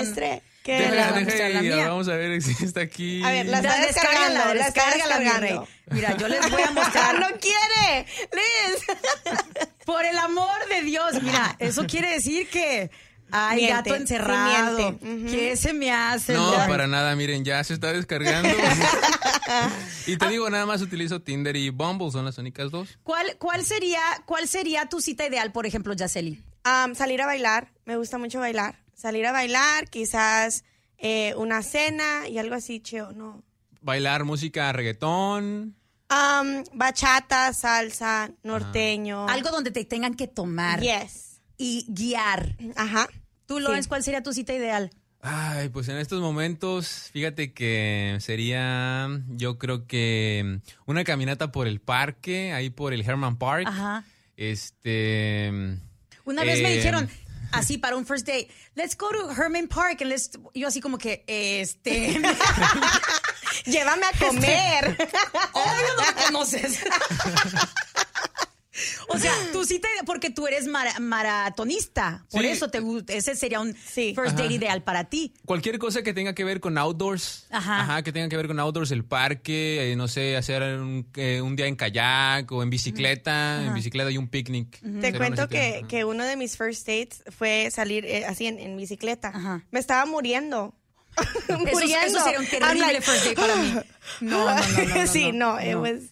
[0.10, 1.88] pues yo no- Deja, vamos a deja mostrar la y mía.
[1.88, 3.24] vamos a ver si está aquí.
[3.24, 5.68] A ver, la está descárgala, descargando, la está descargando.
[5.92, 7.20] Mira, yo les voy a mostrar.
[7.20, 8.86] no quiere, Liz.
[9.86, 12.90] Por el amor de Dios, mira, eso quiere decir que
[13.32, 14.90] hay Miente, gato sí encerrado.
[14.90, 15.26] Ujú.
[15.30, 16.34] ¿Qué se me hace?
[16.34, 18.50] No, para nada, miren, ya se está descargando.
[20.08, 22.98] y te digo, nada más utilizo Tinder y Bumble, son las únicas dos.
[23.04, 26.44] ¿Cuál, cuál, sería, ¿Cuál sería tu cita ideal, por ejemplo, Yaceli?
[26.96, 28.85] Salir a bailar, me gusta mucho bailar.
[28.96, 30.64] Salir a bailar, quizás
[30.98, 33.44] eh, una cena y algo así, cheo, no.
[33.82, 35.76] Bailar música reggaetón.
[36.10, 39.28] Am, bachata, salsa, norteño.
[39.28, 41.42] Algo donde te tengan que tomar Yes.
[41.58, 42.56] y guiar.
[42.76, 43.08] Ajá.
[43.46, 43.64] Tú, Sí.
[43.64, 44.90] Lorenz, ¿cuál sería tu cita ideal?
[45.22, 51.82] Ay, pues en estos momentos, fíjate que sería, yo creo que una caminata por el
[51.82, 53.66] parque, ahí por el Herman Park.
[53.68, 54.04] Ajá.
[54.38, 55.50] Este.
[56.26, 57.10] Una vez me eh, dijeron,
[57.52, 60.02] así para un first date, let's go to Herman Park.
[60.02, 62.20] And let's, yo así como que, este,
[63.66, 64.98] Llévame a comer.
[65.54, 66.80] obvio no me conoces.
[69.08, 72.48] O sea, tu cita, porque tú eres mara- maratonista, por Sí.
[72.48, 74.14] eso te gusta, ese sería un Sí.
[74.16, 74.54] first date Ajá.
[74.54, 75.34] ideal para ti.
[75.46, 77.48] Cualquier cosa que tenga que ver con outdoors.
[77.52, 78.02] Ajá.
[78.04, 81.56] que tenga que ver con outdoors, el parque, eh, no sé, hacer un, eh, un
[81.56, 84.80] día en kayak o en bicicleta, en bicicleta y un picnic.
[84.82, 85.88] Te Sería cuento que, ajá.
[85.88, 89.30] que uno de mis first dates fue salir eh, así en, en bicicleta.
[89.30, 89.64] Ajá.
[89.72, 90.74] Me estaba muriendo.
[91.48, 92.18] Eso, muriendo.
[92.18, 93.74] eso sería un terrible like, first date para mí.
[94.22, 95.82] No, no, no, no, no, sí, no, it no.
[95.82, 96.12] was-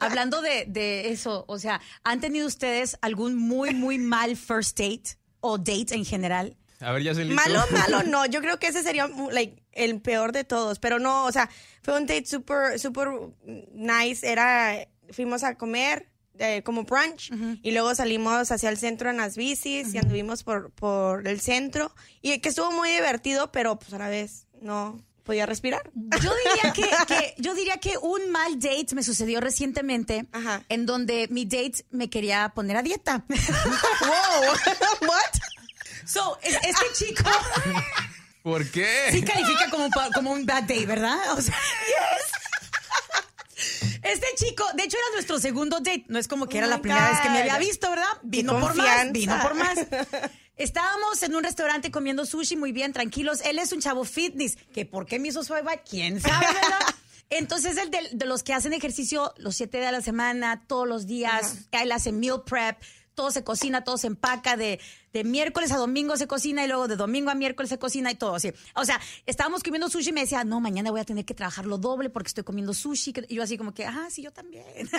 [0.00, 5.18] Hablando de, de eso, o sea, ¿han tenido ustedes algún muy, muy mal first date
[5.40, 6.56] o date en general?
[6.80, 7.24] A ver, ya se.
[7.24, 8.26] Malo, malo, no.
[8.26, 10.78] Yo creo que ese sería like, el peor de todos.
[10.78, 11.48] Pero no, o sea,
[11.82, 13.08] fue un date súper, súper
[13.72, 14.30] nice.
[14.30, 17.30] Era, fuimos a comer eh, como brunch
[17.62, 21.94] y luego salimos hacia el centro en las bicis y anduvimos por, por el centro.
[22.22, 25.90] Y que estuvo muy divertido, pero pues a la vez no podía respirar.
[26.22, 30.62] Yo diría que, que- yo diría que un mal date me sucedió recientemente Ajá.
[30.68, 33.24] en donde mi date me quería poner a dieta.
[33.28, 34.52] wow,
[35.08, 36.04] what?
[36.06, 37.30] So, es- este chico
[38.42, 39.08] ¿Por qué?
[39.10, 41.18] sí califica como, un bad day, ¿verdad?
[41.32, 41.56] O sea,
[44.02, 46.72] Este chico, de hecho era nuestro segundo date, no es como que Oh era my
[46.74, 48.04] la primera vez que me había visto, ¿verdad?
[48.22, 49.78] Vino por más, vino por más.
[50.56, 53.40] Estábamos en un restaurante comiendo sushi muy bien, tranquilos.
[53.40, 56.94] Él es un chavo fitness, que por qué me hizo swipe quién sabe, ¿verdad?
[57.30, 60.86] Entonces, el de, de los que hacen ejercicio los siete días a la semana, todos
[60.86, 62.76] los días, él hace meal prep,
[63.14, 64.80] todo se cocina, todo se empaca, de,
[65.12, 68.14] de miércoles a domingo se cocina y luego de domingo a miércoles se cocina y
[68.16, 68.52] todo así.
[68.74, 71.64] O sea, estábamos comiendo sushi y me decía, no, mañana voy a tener que trabajar
[71.66, 73.14] lo doble porque estoy comiendo sushi.
[73.28, 74.64] Y yo así como que, ah, sí, yo también.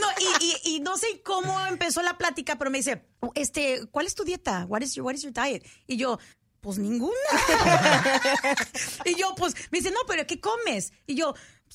[0.00, 0.06] no,
[0.40, 4.14] y, y- y no sé cómo empezó la plática, pero me dice, este, ¿cuál es
[4.14, 4.64] tu dieta?
[4.68, 5.64] What is your, what is your diet?
[5.86, 6.18] Y yo,
[6.60, 7.14] pues ninguna.
[9.04, 10.92] y yo, pues, me dice, no, pero ¿qué comes?
[11.06, 11.34] Y yo,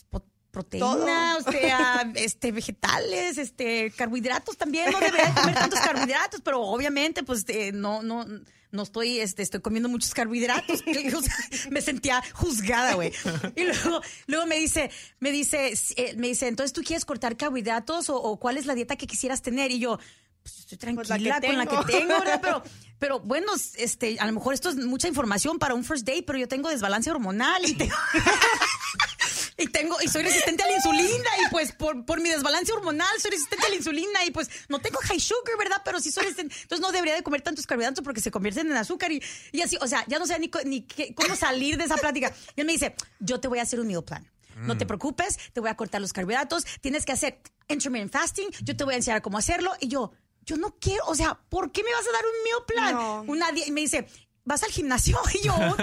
[0.10, 6.62] pues, proteína, o sea, este, vegetales, este, carbohidratos también, no debería comer tantos carbohidratos, pero
[6.62, 8.24] obviamente, pues, eh, no, no,
[8.70, 10.84] no estoy, este, estoy comiendo muchos carbohidratos.
[11.18, 11.36] O sea,
[11.72, 13.12] me sentía juzgada, güey.
[13.56, 18.10] Y luego, luego me dice, me dice, eh, me dice, entonces, ¿tú quieres cortar carbohidratos
[18.10, 19.72] o, o cuál es la dieta que quisieras tener?
[19.72, 19.98] Y yo,
[20.44, 22.40] pues estoy Pues la tranquila con la que tengo, ¿verdad?
[22.42, 22.64] Pero,
[23.00, 26.38] pero bueno, este, a lo mejor esto es mucha información para un first date, pero
[26.38, 27.96] yo tengo desbalance hormonal y tengo,
[29.58, 33.20] y tengo, y soy resistente a la insulina, y pues por, por mi desbalance hormonal
[33.22, 35.82] soy resistente a la insulina, y pues no tengo high sugar, ¿verdad?
[35.86, 38.78] Pero sí soy resistente, entonces no debería de comer tantos carbohidratos porque se convierten en
[38.78, 41.78] azúcar y, y así, o sea, ya no sé ni, co- ni qué- cómo salir
[41.78, 42.34] de esa plática.
[42.56, 44.30] Y él me dice, yo te voy a hacer un meal plan.
[44.56, 47.40] No te preocupes, te voy a cortar los carbohidratos, tienes que hacer
[47.70, 50.12] intermittent fasting, yo te voy a enseñar cómo hacerlo, y yo,
[50.46, 52.94] yo no quiero, o sea, ¿por qué me vas a dar un meal plan?
[52.94, 53.22] No.
[53.32, 54.08] Una y me dice,
[54.46, 55.18] ¿vas al gimnasio?
[55.34, 55.56] Y yo.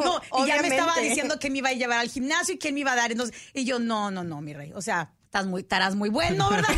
[0.00, 2.74] No, y ya me estaba diciendo que me iba a llevar al gimnasio y quién
[2.74, 3.12] me iba a dar.
[3.12, 4.72] Entonces, y yo, no, no, no, mi rey.
[4.74, 6.68] O sea, estás muy, estarás muy bueno, ¿verdad?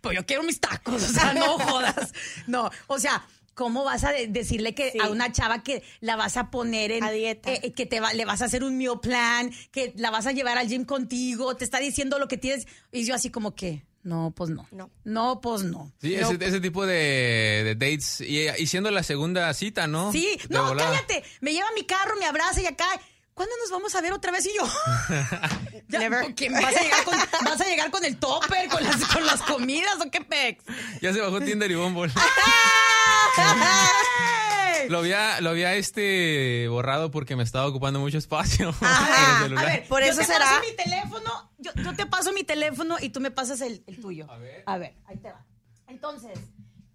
[0.00, 2.12] pues yo quiero mis tacos, o sea, no jodas.
[2.46, 4.98] No, o sea, ¿cómo vas a de- decirle que Sí.
[5.00, 7.52] a una chava que la vas a poner en A dieta.
[7.52, 10.32] eh, que te va- le vas a hacer un meal plan, que la vas a
[10.32, 13.84] llevar al gym contigo, te está diciendo lo que tienes y yo así como que
[14.04, 14.68] no, pues no.
[14.70, 14.90] No.
[15.02, 15.90] No, pues no.
[16.00, 16.94] Sí, ese, ese tipo de,
[17.64, 18.20] de dates.
[18.20, 20.12] Y, y siendo la segunda cita, ¿no?
[20.12, 20.90] Sí, De no, volada.
[20.92, 21.24] cállate.
[21.40, 22.86] Me lleva mi carro, me abraza y acá.
[23.34, 24.46] ¿cuándo nos vamos a ver otra vez?
[24.46, 24.62] Y yo,
[25.88, 26.34] ya, Never.
[26.36, 26.48] ¿qué?
[26.50, 29.96] ¿Vas, a llegar con, ¿Vas a llegar con el topper, con las, con las comidas
[30.00, 30.62] o qué pex?
[31.02, 32.12] Ya se bajó Tinder y Bumble.
[34.88, 39.36] Lo había, lo había este borrado porque me estaba ocupando mucho espacio en Ajá.
[39.38, 39.64] el celular.
[39.64, 40.40] A ver, Por yo eso te será.
[40.46, 44.00] paso mi teléfono, yo, yo te paso mi teléfono y tú me pasas el, el
[44.00, 44.30] tuyo.
[44.30, 44.62] A ver.
[44.66, 45.44] A ver, ahí te va.
[45.88, 46.38] Entonces,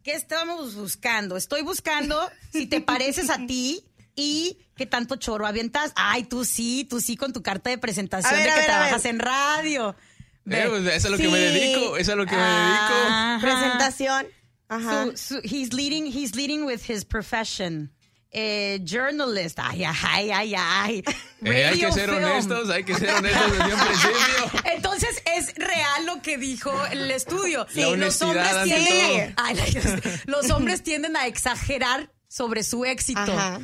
[0.04, 1.38] ¿qué estamos buscando?
[1.38, 5.92] Estoy buscando si te pareces a ti y qué tanto choro avientas.
[5.96, 9.06] Ay, tú sí, tú sí con tu carta de presentación ver, de que ver, trabajas
[9.06, 9.96] en radio.
[10.52, 13.38] Eh, pues, eso es lo que me dedico, eso es lo que Ajá.
[13.40, 14.26] Presentación.
[14.70, 15.18] Ajá.
[15.18, 17.90] So, so he's leading, he's leading with his profession.
[18.32, 19.58] Eh, journalist.
[19.60, 21.04] Ay, ay, ay, ay.
[21.42, 22.22] Eh, hay que ser film.
[22.22, 24.62] honestos, hay que ser honestos desde un principio.
[24.74, 27.66] Entonces es real lo que dijo el estudio.
[27.76, 29.34] La honestidad ante tienden.
[29.38, 29.56] Ay,
[30.26, 33.22] los hombres tienden a exagerar sobre su éxito.
[33.22, 33.62] Ajá.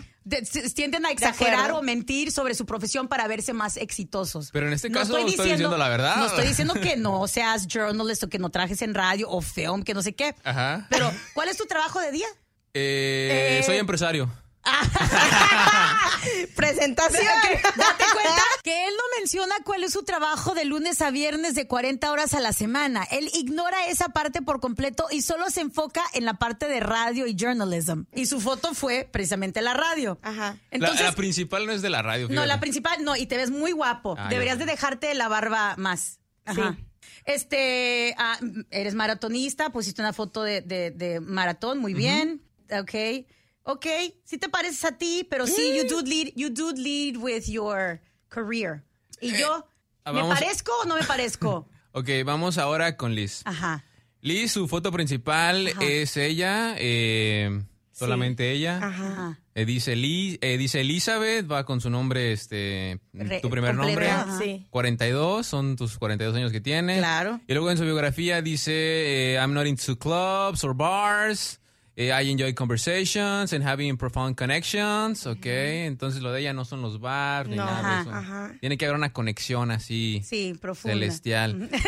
[0.74, 4.50] Tienden a exagerar o mentir sobre su profesión para verse más exitosos.
[4.52, 6.18] Pero en este caso estoy diciendo la verdad.
[6.18, 9.84] No estoy diciendo que no seas journalist o que no trajes en radio o film,
[9.84, 10.36] que no sé qué.
[10.44, 10.88] Ajá.
[10.90, 12.28] Pero, ¿cuál es tu trabajo de día?
[12.74, 14.30] Eh, Eh, soy empresario.
[16.56, 17.24] Presentación.
[17.48, 21.56] Que- Date cuenta que él no menciona cuál es su trabajo de lunes a viernes
[21.56, 23.04] de 40 horas a la semana.
[23.12, 27.28] Él ignora esa parte por completo y solo se enfoca en la parte de radio
[27.28, 28.04] y journalism.
[28.14, 30.20] Y su foto fue precisamente la radio.
[30.22, 30.52] Ajá.
[30.54, 32.28] La- Entonces, la, principal no es de la radio.
[32.30, 34.16] no, la principal, no, y te ves muy guapo.
[34.18, 34.66] Ah, Deberías ya.
[34.66, 36.20] de dejarte la barba más.
[36.46, 36.76] Ajá.
[36.78, 36.86] Sí.
[37.26, 38.38] Este, ah,
[38.70, 42.42] eres maratonista, pusiste una foto de, de- de maratón, muy bien.
[42.72, 43.26] Ok.
[43.68, 43.86] Ok,
[44.24, 45.76] sí te pareces a ti, pero sí, Mm.
[45.78, 48.00] you do lead, you do lead with your
[48.30, 48.84] career.
[49.22, 49.68] Y yo,
[50.04, 51.68] ah, ¿me vamos- parezco o no me parezco?
[51.98, 53.42] Ok, vamos ahora con Liz.
[53.46, 53.84] Ajá.
[54.22, 55.82] Liz, su foto principal Ajá.
[55.84, 58.80] es ella, eh, solamente ella.
[58.84, 59.40] Ajá.
[59.56, 64.10] Eh, dice, Li- eh, dice Elizabeth, va con su nombre, este, Re- tu primer nombre.
[64.12, 64.38] ajá.
[64.38, 64.68] Sí.
[64.72, 66.98] 42, son tus 42 años que tienes.
[66.98, 67.40] Claro.
[67.48, 71.62] Y luego en su biografía dice, eh, I'm not into clubs or bars.
[71.98, 75.26] Eh, I enjoy conversations and having profound connections.
[75.26, 77.66] Ok, entonces lo de ella no son los bars ni No.
[77.66, 78.12] nada Ajá, de eso.
[78.14, 78.54] ajá.
[78.60, 80.94] Tiene que haber una conexión así Sí, profunda.
[80.96, 81.70] celestial.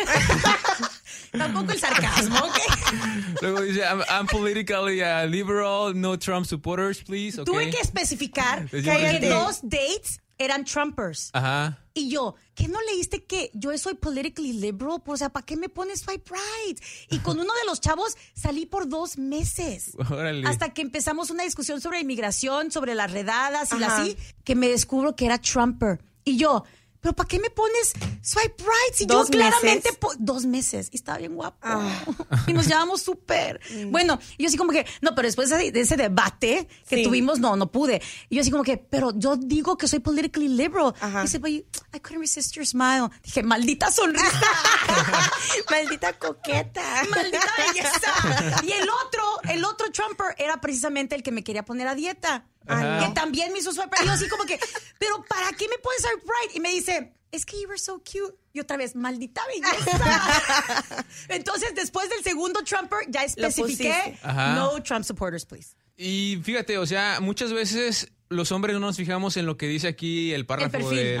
[1.32, 2.56] Tampoco el sarcasmo, ¿ok?
[3.42, 7.38] luego dice, I'm, I'm politically uh, liberal, no Trump supporters, please.
[7.40, 7.44] ok.
[7.46, 9.28] Tuve que especificar que Cállate.
[9.28, 11.30] dos dates eran Trumpers.
[11.32, 11.84] Ajá.
[11.94, 15.02] Y yo, ¿qué no leíste que yo soy politically liberal?
[15.04, 16.80] Pues, O sea, ¿para qué me pones swipe right?
[17.10, 19.96] Y con uno de los chavos salí por dos meses.
[20.10, 20.46] Órale.
[20.46, 24.02] Hasta que empezamos una discusión sobre inmigración, sobre las redadas y Ajá.
[24.02, 26.00] así, que me descubro que era Trumper.
[26.24, 26.64] Y yo,
[27.00, 28.94] ¿pero para qué me pones swipe right?
[28.94, 29.90] Si Dos yo claramente...
[29.90, 30.16] meses.
[30.18, 30.88] Dos meses.
[30.92, 31.58] Y estaba bien guapo.
[31.62, 32.04] Ah.
[32.46, 33.60] Y nos llevamos súper.
[33.88, 37.02] Bueno, y yo así como que, no, pero después de de ese debate que Sí.
[37.02, 38.00] tuvimos, no, no pude.
[38.30, 40.94] Y yo así como que, pero yo digo que soy politically liberal.
[41.00, 41.20] Ajá.
[41.20, 43.08] Y dice, but you- I couldn't resist your smile.
[43.22, 44.28] Dije, maldita sonrisa.
[45.70, 46.82] Maldita coqueta.
[47.10, 48.62] Maldita belleza.
[48.64, 52.46] Y el otro, el otro Trumper era precisamente el que me quería poner a dieta.
[52.68, 53.06] Ajá.
[53.06, 54.04] Que también me hizo swipe right.
[54.04, 54.58] Y yo así como que,
[54.98, 56.56] pero ¿para qué me pones swipe right?
[56.56, 58.34] Y me dice, es que you were so cute.
[58.52, 61.04] Y otra vez, maldita belleza.
[61.28, 65.74] Entonces, después del segundo Trumper, ya especifiqué, no Trump supporters, please.
[65.96, 69.88] Y fíjate, o sea, muchas veces los hombres no nos fijamos en lo que dice
[69.88, 71.16] aquí el párrafo El perfil.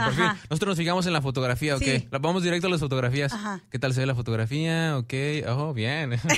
[0.50, 1.82] Nosotros nos fijamos en la fotografía, ¿ok?
[1.82, 2.08] Sí.
[2.10, 3.32] Vamos directo a las fotografías.
[3.32, 3.62] Ajá.
[3.70, 4.96] ¿Qué tal se ve la fotografía?
[4.98, 5.14] Ok,
[5.48, 6.12] oh, bien.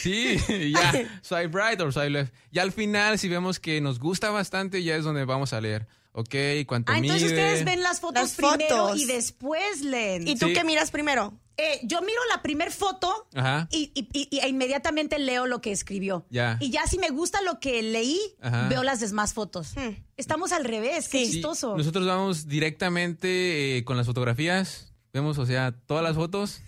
[0.00, 0.36] sí,
[0.72, 1.20] ya.
[1.22, 2.34] Swipe right or swipe left.
[2.50, 5.86] Y al final, si vemos que nos gusta bastante, ya es donde vamos a leer.
[6.14, 6.34] Ok,
[6.66, 7.40] cuánto Ah, entonces mide.
[7.42, 9.00] ustedes ven las fotos Las primero fotos.
[9.00, 10.28] y después leen.
[10.28, 10.52] ¿Y tú Sí.
[10.52, 11.32] qué miras primero?
[11.56, 13.66] Eh, yo miro la primer foto Ajá.
[13.70, 16.26] y, y- y- y inmediatamente leo lo que escribió.
[16.28, 16.58] Ya.
[16.60, 18.68] Y ya si me gusta lo que leí, Ajá.
[18.68, 19.72] veo las demás fotos.
[19.74, 19.94] Hmm.
[20.18, 21.26] Estamos al revés, qué Sí.
[21.26, 21.76] Sí, chistoso.
[21.78, 24.92] nosotros vamos directamente eh, con las fotografías.
[25.14, 26.60] Vemos, o sea, todas las fotos.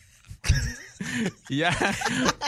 [1.48, 1.70] ya.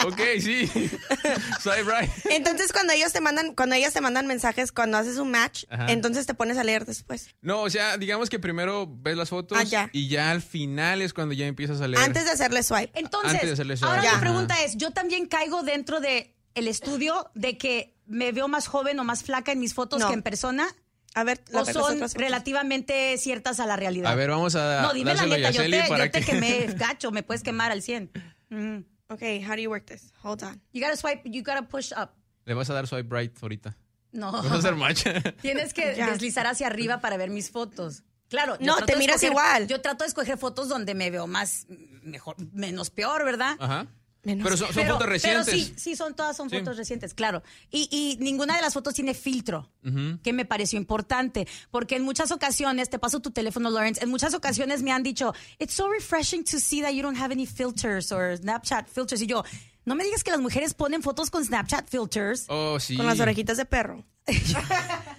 [0.06, 0.66] ok, sí.
[1.60, 2.10] Swipe right.
[2.30, 5.86] Entonces cuando ellos te mandan, cuando ellas te mandan mensajes, cuando haces un match, Ajá.
[5.88, 7.28] entonces te pones a leer después.
[7.42, 9.90] No, o sea, digamos que primero ves las fotos Ah, ya.
[9.92, 12.02] y ya al final es cuando ya empiezas a leer.
[12.02, 12.98] Antes de hacerle swipe.
[12.98, 13.88] Entonces, Antes de hacerle swipe.
[13.90, 14.14] ahora Ya.
[14.14, 18.66] mi pregunta es, yo también caigo dentro de el estudio de que me veo más
[18.68, 20.08] joven o más flaca en mis fotos No.
[20.08, 20.68] que en persona
[21.16, 24.12] A ver, o son relativamente ciertas a la realidad.
[24.12, 26.66] A ver, vamos a no, dime la neta, yo te, para yo te que- quemé
[26.76, 28.10] gacho, me puedes quemar al 100.
[28.50, 28.76] Mm.
[29.08, 30.12] Ok, how do you work this?
[30.22, 30.60] Hold on.
[30.72, 32.10] You gotta swipe, you gotta push up.
[32.44, 33.76] Le vas a dar swipe right ahorita.
[34.12, 34.30] No.
[34.30, 35.04] Vas a hacer match.
[35.42, 36.10] Tienes que Ya.
[36.10, 38.02] deslizar hacia arriba para ver mis fotos.
[38.28, 38.56] Claro.
[38.60, 39.66] No, te miras escoger- igual.
[39.68, 41.66] Yo trato de escoger fotos donde me veo más,
[42.02, 43.56] mejor, menos peor, ¿verdad?
[43.58, 43.86] Ajá.
[44.26, 44.42] Menos.
[44.44, 45.46] Pero son, son Pero- fotos recientes.
[45.46, 46.58] Pero sí, sí, son todas son Sí.
[46.58, 47.44] fotos recientes, claro.
[47.70, 49.70] Y, y ninguna de las fotos tiene filtro,
[50.24, 54.34] que me pareció importante, porque en muchas ocasiones, te paso tu teléfono, Lawrence, en muchas
[54.34, 58.10] ocasiones me han dicho, it's so refreshing to see that you don't have any filters
[58.10, 59.22] or Snapchat filters.
[59.22, 59.44] Y yo,
[59.84, 62.46] no me digas que las mujeres ponen fotos con Snapchat filters.
[62.48, 62.96] Oh, sí.
[62.96, 64.04] Con las orejitas de perro.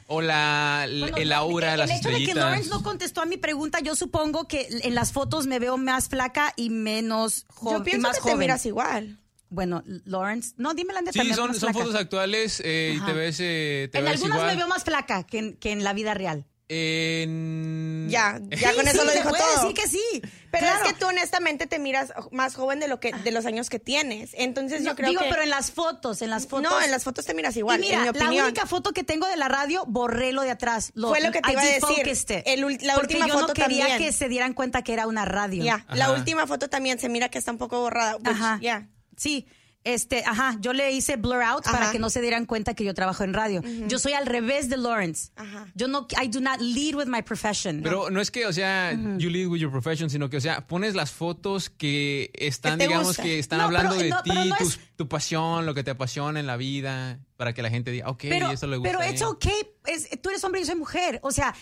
[0.07, 2.33] O la, Bueno, el aura, el las hecho de que.
[2.33, 6.09] Lawrence no contestó a mi pregunta, yo supongo que en las fotos me veo más
[6.09, 7.77] flaca y menos joven.
[7.77, 8.35] Yo pienso más que joven.
[8.35, 9.19] te miras igual.
[9.49, 11.21] Bueno, Lawrence, no, dime la neta.
[11.21, 14.51] Sí, son, fotos actuales eh, y te ves, eh, te En ves algunas igual.
[14.51, 16.45] me veo más flaca que en, que en la vida real.
[16.69, 19.61] En- Ya, ya Sí, con eso sí, lo dijo puede todo.
[19.61, 20.21] decir que sí.
[20.51, 20.85] Pero Claro.
[20.85, 23.79] es que tú honestamente te miras más joven de lo que de los años que
[23.79, 24.31] tienes.
[24.33, 26.69] Entonces No, yo creo digo, que pero en las fotos, en las fotos.
[26.71, 29.03] No, en las fotos te miras igual, Y mira, en mi la única foto que
[29.03, 30.91] tengo de la radio, borré lo de atrás.
[30.95, 32.43] Fue lo que te I iba a decir.
[32.45, 33.97] El la porque última yo no foto quería también.
[34.09, 35.63] que se dieran cuenta que era una radio.
[35.63, 38.15] Ya, la última foto también se mira que está un poco borrada.
[38.17, 38.59] which, Ajá.
[38.61, 38.87] ya.
[39.15, 39.47] Sí.
[39.93, 41.91] Este, ajá, yo le hice blur out para Ajá.
[41.93, 43.61] que no se dieran cuenta que yo trabajo en radio.
[43.87, 45.31] Yo soy al revés de Lawrence.
[45.37, 45.67] Ajá.
[45.75, 47.81] Yo no, I do not lead with my profession.
[47.83, 50.67] Pero no es que, o sea, you lead with your profession, sino que, o sea,
[50.67, 53.25] pones las fotos que están, digamos, gustan.
[53.25, 55.83] que están No, hablando pero- de no, ti, no es- tus- tu pasión, lo que
[55.83, 58.97] te apasiona en la vida, para que la gente diga, ok, pero, eso le gusta.
[58.97, 59.53] pero it's okay.
[59.97, 61.19] Es, tú eres hombre y yo soy mujer.
[61.23, 61.53] O sea,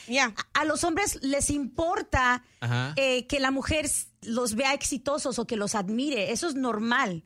[0.54, 2.43] a, a los hombres les importa
[2.95, 3.89] eh, que la mujer
[4.21, 6.32] los vea exitosos o que los admire.
[6.32, 7.24] Eso es normal.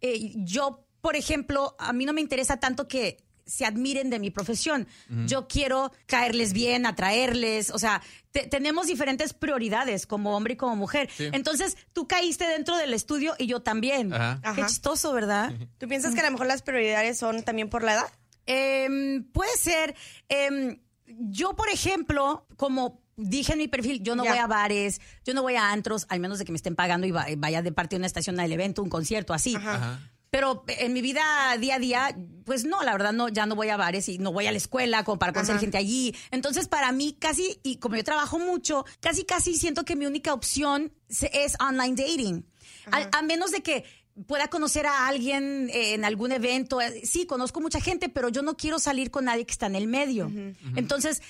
[0.00, 4.30] Eh, yo, por ejemplo, a mí no me interesa tanto que se admiren de mi
[4.30, 4.86] profesión.
[5.26, 10.76] Yo quiero caerles bien, atraerles, o sea, te- tenemos diferentes prioridades como hombre y como
[10.76, 11.10] mujer.
[11.16, 11.28] Sí.
[11.32, 14.12] Entonces, tú caíste dentro del estudio y yo también.
[14.14, 14.38] Ajá.
[14.40, 14.66] Qué Ajá.
[14.68, 15.52] chistoso, ¿verdad?
[15.78, 18.06] ¿Tú piensas que a lo mejor las prioridades son también por la edad?
[18.54, 19.94] Em, puede ser.
[20.28, 24.30] em, yo, por ejemplo, como dije en mi perfil, yo no Ya.
[24.30, 27.06] voy a bares, yo no voy a antros, al menos de que me estén pagando
[27.06, 29.54] y va- vaya de parte de una estación al evento, un concierto, así.
[29.56, 29.74] Ajá.
[29.74, 30.00] Ajá.
[30.30, 31.22] Pero en mi vida
[31.58, 34.32] día a día, pues no, la verdad no, ya no voy a bares y no
[34.32, 35.60] voy a la escuela como para conocer Ajá.
[35.60, 36.14] gente allí.
[36.30, 40.32] Entonces, para mí casi, y como yo trabajo mucho, casi casi siento que mi única
[40.32, 42.46] opción se- es online dating.
[42.92, 43.84] A, a menos de que
[44.26, 46.80] pueda conocer a alguien eh, en algún evento.
[46.80, 49.76] Eh, Sí, conozco mucha gente, pero yo no quiero salir con nadie que está en
[49.76, 50.30] el medio.
[50.76, 51.22] Entonces,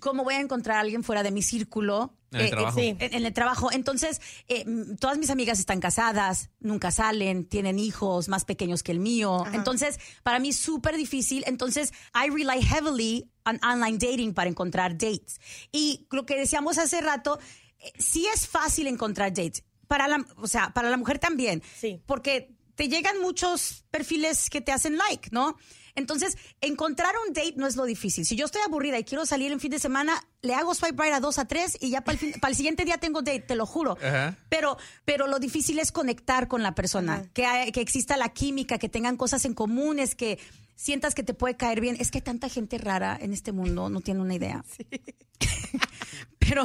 [0.00, 2.14] ¿cómo voy a encontrar a alguien fuera de mi círculo?
[2.32, 2.78] En el Eh, trabajo.
[2.78, 2.96] sí.
[3.00, 3.72] en, en el trabajo.
[3.72, 4.64] Entonces, eh,
[5.00, 9.44] todas mis amigas están casadas, nunca salen, tienen hijos más pequeños que el mío.
[9.52, 11.42] Entonces, para mí es súper difícil.
[11.48, 15.40] Entonces, I rely heavily on online dating para encontrar dates.
[15.72, 17.40] Y lo que decíamos hace rato,
[17.80, 19.64] eh, sí es fácil encontrar dates.
[19.90, 21.64] Para la, o sea, para la mujer también.
[21.80, 22.00] Sí.
[22.06, 25.56] Porque te llegan muchos perfiles que te hacen like, ¿no?
[25.96, 28.24] Entonces, encontrar un date no es lo difícil.
[28.24, 31.12] Si yo estoy aburrida y quiero salir en fin de semana, le hago swipe right
[31.14, 33.40] a dos a tres y ya para el, fin- para el siguiente día tengo date,
[33.40, 33.98] te lo juro.
[34.00, 34.36] Ajá.
[34.48, 38.78] Pero, pero lo difícil es conectar con la persona, que, hay- que exista la química,
[38.78, 40.38] que tengan cosas en comunes, que
[40.80, 41.96] sientas que te puede caer bien.
[42.00, 44.64] Es que hay tanta gente rara en este mundo, no tiene una idea.
[46.38, 46.64] pero,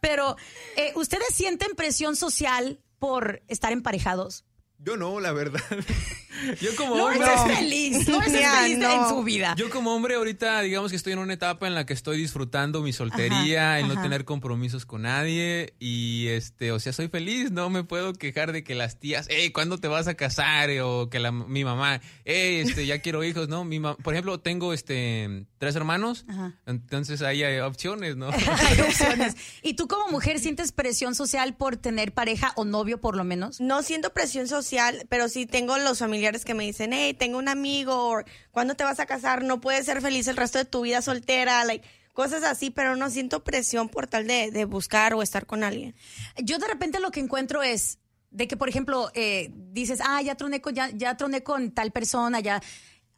[0.00, 0.36] pero,
[0.76, 4.44] eh, ¿ustedes sienten presión social por estar emparejados?
[4.82, 5.60] Yo no, la verdad.
[6.60, 7.28] Yo como hombre.
[7.34, 8.90] es feliz, Lawrence es feliz no.
[8.90, 9.54] en su vida.
[9.58, 12.80] Yo como hombre ahorita, digamos que estoy en una etapa en la que estoy disfrutando
[12.80, 17.50] mi soltería, Ajá, el no tener compromisos con nadie y este, o sea, soy feliz,
[17.50, 20.70] no me puedo quejar de que las tías, hey, ¿cuándo te vas a casar?
[20.82, 23.64] O que la, mi mamá, hey, este, ya quiero hijos, ¿no?
[23.64, 26.54] Mi ma- por ejemplo, tengo este tres hermanos, Ajá.
[26.64, 28.30] entonces ahí hay opciones, ¿no?
[28.70, 29.36] Hay opciones.
[29.62, 33.60] ¿Y tú como mujer sientes presión social por tener pareja o novio por lo menos?
[33.60, 34.69] No siento presión social,
[35.08, 39.00] pero sí tengo los familiares que me dicen, hey, tengo un amigo, ¿cuándo te vas
[39.00, 39.42] a casar?
[39.44, 41.64] No puedes ser feliz el resto de tu vida soltera,
[42.12, 45.94] cosas así, pero no siento presión por tal de, de buscar o estar con alguien.
[46.36, 47.98] Yo de repente lo que encuentro es
[48.30, 51.90] de que, por ejemplo, eh, dices, ah, ya troné con, ya, ya troné con tal
[51.90, 52.62] persona, ya,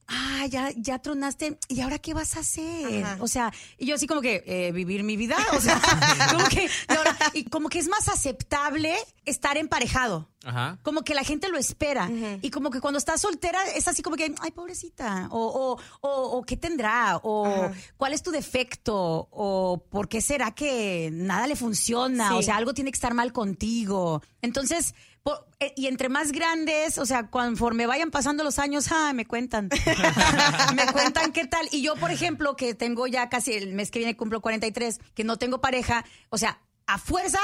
[0.09, 3.05] ah, ya, ya tronaste, ¿y ahora qué vas a hacer?
[3.05, 3.17] Ajá.
[3.21, 5.81] O sea, y yo así como que, eh, vivir mi vida, o sea,
[6.33, 10.29] como que, y ahora- y como que es más aceptable estar emparejado.
[10.45, 10.79] Ajá.
[10.83, 12.11] Como que la gente lo espera.
[12.43, 15.29] Y como que cuando estás soltera es así como que, ay, pobrecita.
[15.31, 17.21] O, o, o, o, qué tendrá.
[17.23, 17.73] O Ajá.
[17.97, 19.29] cuál es tu defecto.
[19.31, 22.31] O por qué será que nada le funciona.
[22.31, 22.35] Sí.
[22.35, 24.21] O sea, algo tiene que estar mal contigo.
[24.41, 29.13] Entonces, por- eh, y entre más grandes, o sea, conforme vayan pasando los años, ah,
[29.15, 29.69] me cuentan.
[30.75, 31.69] me cuentan qué tal.
[31.71, 35.25] Y yo, por ejemplo, que tengo ya casi el mes que viene cumplo 43, que
[35.25, 37.39] no tengo pareja, o sea, a fuerza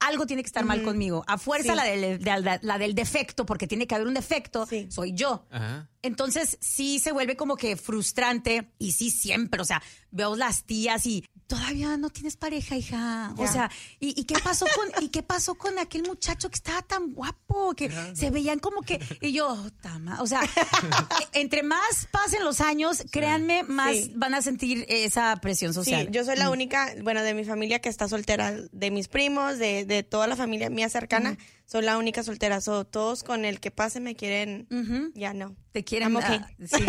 [0.00, 1.24] algo tiene que estar mal conmigo.
[1.26, 1.76] A fuerza Sí.
[1.76, 4.86] la, del, de- la, la del defecto, porque tiene que haber un defecto, Sí.
[4.90, 5.46] soy yo.
[5.50, 5.88] Ajá.
[6.04, 11.06] Entonces sí se vuelve como que frustrante y sí siempre, o sea, veo las tías
[11.06, 13.34] y todavía no tienes pareja, hija.
[13.38, 16.82] O sea, ¿y, y qué pasó con y qué pasó con aquel muchacho que estaba
[16.82, 21.62] tan guapo que se veían como que y yo, "Oh, tama", o sea, e- entre
[21.62, 24.12] más pasen los años, créanme, más Sí.
[24.14, 26.10] van a sentir esa presión Sí, social.
[26.10, 29.84] yo soy la única, bueno, de mi familia que está soltera, de mis primos, de,
[29.84, 32.60] de toda la familia mía cercana, soy la única soltera.
[32.60, 34.68] So, todos con el que pase me quieren,
[35.14, 35.56] ya no.
[35.74, 36.38] Te quieren I'm okay.
[36.40, 36.84] ah, sí,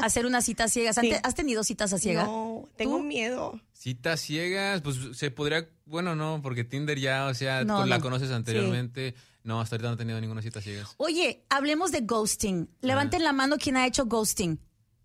[0.00, 0.96] hacer unas citas ciegas.
[1.00, 1.12] Sí.
[1.12, 2.26] ¿Ante- ¿Has tenido citas a ciegas?
[2.26, 3.04] No, tengo ¿Tú?
[3.04, 3.60] miedo.
[3.72, 7.98] Citas ciegas, pues se podría, bueno, no, porque Tinder ya, o sea, No, tú la
[7.98, 8.02] no.
[8.02, 9.14] conoces anteriormente.
[9.44, 10.94] No, hasta ahorita no he tenido ninguna cita ciegas.
[10.96, 12.68] Oye, hablemos de ghosting.
[12.80, 14.58] Levanten la mano quien ha hecho ghosting.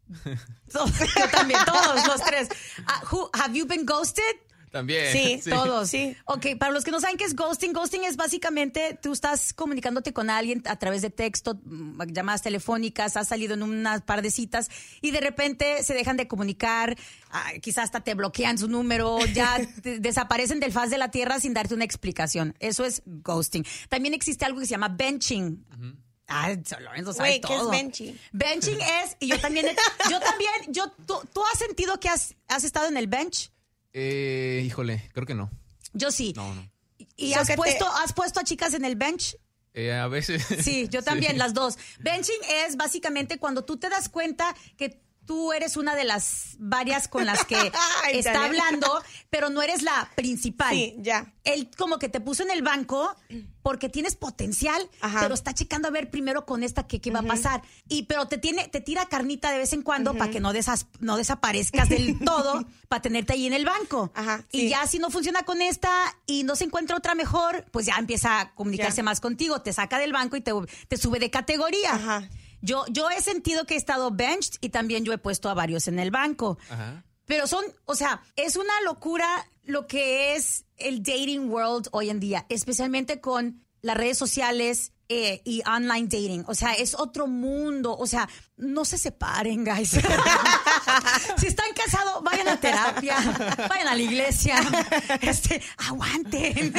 [0.73, 2.49] Todos, yo también, todos los tres.
[2.87, 4.23] Ah, who- have you been ghosted?
[4.71, 5.11] También.
[5.11, 5.89] Sí, Todos.
[5.89, 6.15] Sí.
[6.25, 10.13] Ok, para los que no saben qué es ghosting, ghosting es básicamente tú estás comunicándote
[10.13, 14.31] con alguien a través de texto, mm, llamadas telefónicas, has salido en unas par de
[14.31, 14.69] citas
[15.01, 16.95] y de repente se dejan de comunicar,
[17.31, 21.39] ah, quizás hasta te bloquean su número, ya te- desaparecen del faz de la tierra
[21.39, 22.55] sin darte una explicación.
[22.59, 23.65] Eso es ghosting.
[23.89, 25.65] También existe algo que se llama benching.
[26.27, 27.69] Ay, Lorenzo sabe Güey, ¿qué es todo.
[27.71, 28.17] benching?
[28.31, 29.65] Benching es, y yo también,
[30.09, 33.51] yo también, yo, ¿tú, tú has sentido que has, has estado en el bench?
[33.93, 35.49] Eh, híjole, creo que no.
[35.93, 36.33] Yo sí.
[36.35, 36.69] No, no.
[37.17, 39.35] ¿Y has te- puesto, has puesto a chicas en el bench?
[39.73, 40.45] Eh, a veces.
[40.63, 41.37] Sí, yo también, Sí.
[41.37, 41.77] las dos.
[41.99, 47.07] Benching es básicamente cuando tú te das cuenta que tú eres una de las varias
[47.07, 47.55] con las que
[48.11, 50.73] está hablando, pero no eres la principal.
[50.75, 51.33] Sí, ya.
[51.43, 53.15] Él como que te puso en el banco
[53.63, 55.19] porque tienes potencial, Ajá.
[55.21, 57.61] pero está checando a ver primero con esta qué, qué va a pasar.
[57.87, 60.87] Y pero te tiene, te tira carnita de vez en cuando para que no, desas-
[60.99, 64.11] no desaparezcas del todo, para tenerte ahí en el banco.
[64.13, 65.89] Ajá, Y ya si no funciona con esta
[66.25, 69.03] y no se encuentra otra mejor, pues ya empieza a comunicarse Ya.
[69.03, 70.51] más contigo, te saca del banco y te,
[70.87, 71.93] te sube de categoría.
[71.95, 72.29] Ajá.
[72.61, 75.87] Yo, yo he sentido que he estado benched y también yo he puesto a varios
[75.87, 76.57] en el banco.
[76.69, 77.03] Ajá.
[77.25, 79.27] Pero son, o sea, es una locura
[79.63, 85.41] lo que es el dating world hoy en día, especialmente con las redes sociales eh,
[85.43, 86.45] y online dating.
[86.47, 87.97] O sea, es otro mundo.
[87.97, 89.89] O sea, no se separen, guys.
[91.37, 93.17] si están casados, vayan a terapia,
[93.67, 94.55] vayan a la iglesia,
[95.21, 96.73] este, aguanten.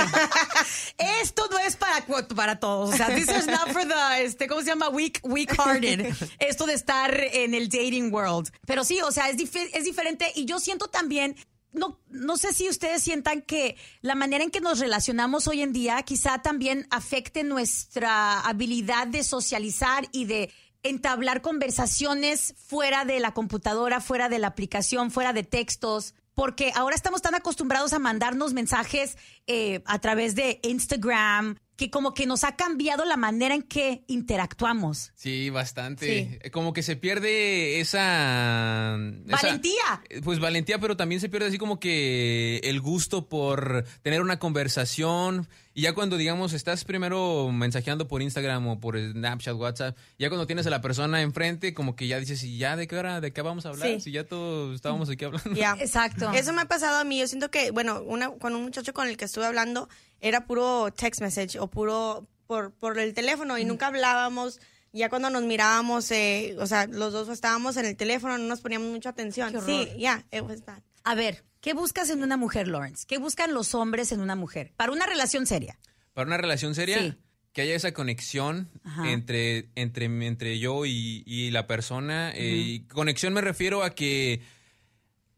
[0.96, 2.94] Esto no es para, para todos.
[2.94, 4.88] O sea, this is not for the, este, ¿cómo se llama?
[4.88, 6.14] Weak, weak-hearted.
[6.38, 8.50] Esto de estar en el dating world.
[8.66, 10.32] Pero sí, o sea, es, dif- es diferente.
[10.34, 11.36] Y yo siento también
[11.72, 15.72] no, no sé si ustedes sientan que la manera en que nos relacionamos hoy en
[15.72, 20.50] día quizá también afecte nuestra habilidad de socializar y de
[20.82, 26.14] entablar conversaciones fuera de la computadora, fuera de la aplicación, fuera de textos.
[26.34, 32.14] Porque ahora estamos tan acostumbrados a mandarnos mensajes eh, a través de Instagram que como
[32.14, 35.10] que nos ha cambiado la manera en que interactuamos.
[35.16, 36.06] Sí, bastante.
[36.06, 36.38] Sí.
[36.42, 40.02] Eh, Como que se pierde esa, esa- Valentía.
[40.08, 44.38] eh, Pues valentía, pero también se pierde así como que el gusto por tener una
[44.38, 45.48] conversación.
[45.74, 50.46] Y ya cuando, digamos, estás primero mensajeando por Instagram o por Snapchat, WhatsApp, ya cuando
[50.46, 53.32] tienes a la persona enfrente, como que ya dices, ¿y ya de qué hora, de
[53.32, 53.88] qué vamos a hablar?
[53.88, 54.00] Sí.
[54.00, 55.52] Si ya todos estábamos aquí hablando.
[55.54, 55.76] Ya.
[55.80, 56.30] Exacto.
[56.32, 57.18] Eso me ha pasado a mí.
[57.18, 59.88] Yo siento que, bueno, una, con un muchacho con el que estuve hablando,
[60.20, 64.60] era puro text message o puro por, por el teléfono y nunca hablábamos.
[64.92, 68.60] Ya cuando nos mirábamos, eh, o sea, los dos estábamos en el teléfono, no nos
[68.60, 69.52] poníamos mucha atención.
[69.64, 70.82] Sí, ya, it was bad.
[71.04, 73.04] A ver, ¿qué buscas en una mujer, Lawrence?
[73.08, 74.72] ¿Qué buscan los hombres en una mujer?
[74.76, 75.78] Para una relación seria.
[76.12, 77.14] Para una relación seria, Sí.
[77.52, 79.10] que haya esa conexión Ajá.
[79.10, 82.30] entre, entre, entre yo y, y la persona.
[82.34, 84.42] eh, y conexión me refiero a que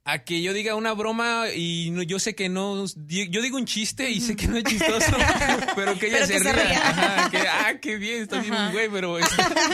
[0.07, 3.65] a que yo diga una broma y no, yo sé que no, yo digo un
[3.65, 5.17] chiste y sé que no es chistoso,
[5.77, 6.89] pero que ella Pero se que se ría.
[6.91, 9.17] Ajá, que, ah, qué bien, estás bien güey, pero,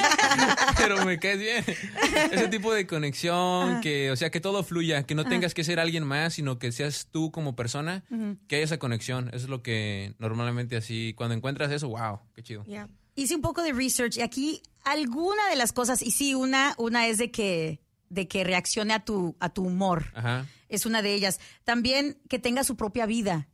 [0.78, 1.64] pero me caes bien.
[2.30, 5.80] Ese tipo de conexión, que, o sea, que todo fluya, que no tengas que ser
[5.80, 8.04] alguien más, sino que seas tú como persona,
[8.46, 9.28] que haya esa conexión.
[9.28, 12.64] Eso es lo que normalmente así, cuando encuentras eso, wow, qué chido.
[12.68, 12.88] Ya.
[13.16, 17.08] Hice un poco de research y aquí alguna de las cosas, y sí, una, una
[17.08, 20.12] es de que, de que reaccione a tu, a tu humor.
[20.14, 20.46] Ajá.
[20.68, 21.40] Es una de ellas.
[21.64, 23.48] También que tenga su propia vida.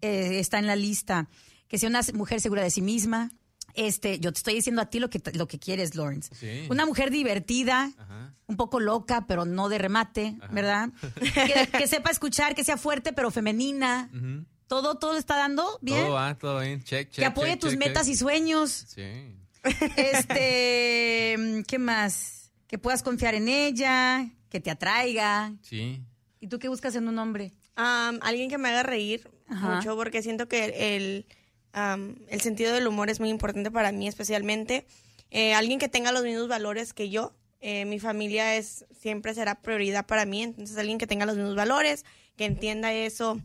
[0.00, 1.28] Eh, está en la lista.
[1.68, 3.30] Que sea una mujer segura de sí misma.
[3.74, 6.34] Este, yo te estoy diciendo a ti lo que, lo que quieres, Lawrence.
[6.34, 6.66] Sí.
[6.70, 8.34] Una mujer divertida, Ajá.
[8.46, 10.88] un poco loca, pero no de remate, ¿verdad?
[11.34, 14.08] que, que sepa escuchar, que sea fuerte, pero femenina.
[14.14, 14.46] Ujú.
[14.66, 16.04] Todo, todo está dando bien.
[16.04, 16.82] Todo va, todo bien.
[16.82, 17.18] Check, check.
[17.18, 18.14] que apoye check, tus check, metas check.
[18.14, 18.70] y sueños.
[18.88, 19.36] Sí.
[19.96, 22.35] Este, ¿qué más?
[22.66, 25.54] Que puedas confiar en ella, que te atraiga.
[25.62, 26.02] Sí.
[26.40, 27.52] ¿Y tú qué buscas en un hombre?
[27.76, 29.76] Um, alguien que me haga reír Ajá.
[29.76, 31.26] mucho porque siento que el,
[31.74, 34.86] um, el sentido del humor es muy importante para mí especialmente.
[35.30, 39.60] Eh, alguien que tenga los mismos valores que yo, eh, mi familia es siempre será
[39.60, 40.42] prioridad para mí.
[40.42, 42.04] Entonces, alguien que tenga los mismos valores,
[42.36, 43.40] que entienda eso.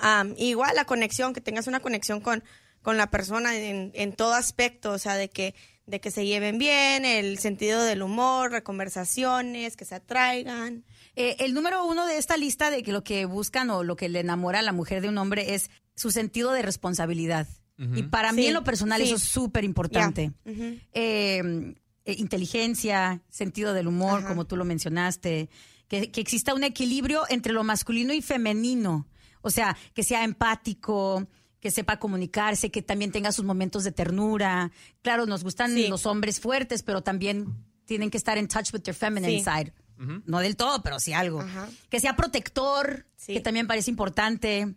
[0.00, 2.44] Am, igual la conexión, que tengas una conexión con,
[2.82, 5.54] con la persona en, en todo aspecto, o sea, de que,
[5.88, 10.84] de que se lleven bien, el sentido del humor, conversaciones, que se atraigan.
[11.16, 14.10] Eh, el número uno de esta lista de que lo que buscan o lo que
[14.10, 17.48] le enamora a la mujer de un hombre es su sentido de responsabilidad.
[17.94, 19.06] Y para mí en lo personal sí.
[19.06, 20.32] eso es súper importante.
[20.44, 21.74] Eh,
[22.04, 24.28] eh, inteligencia, sentido del humor, Ajá.
[24.28, 25.48] como tú lo mencionaste,
[25.86, 29.06] que, que exista un equilibrio entre lo masculino y femenino,
[29.42, 31.28] o sea, que sea empático,
[31.60, 34.70] que sepa comunicarse, que también tenga sus momentos de ternura.
[35.02, 35.88] Claro, nos gustan Sí.
[35.88, 37.46] los hombres fuertes, pero también
[37.84, 39.44] tienen que estar en touch with their feminine Sí.
[39.44, 39.72] side.
[40.26, 41.44] No del todo, pero sí algo.
[41.90, 43.32] Que sea protector, Sí.
[43.34, 44.74] que también parece importante.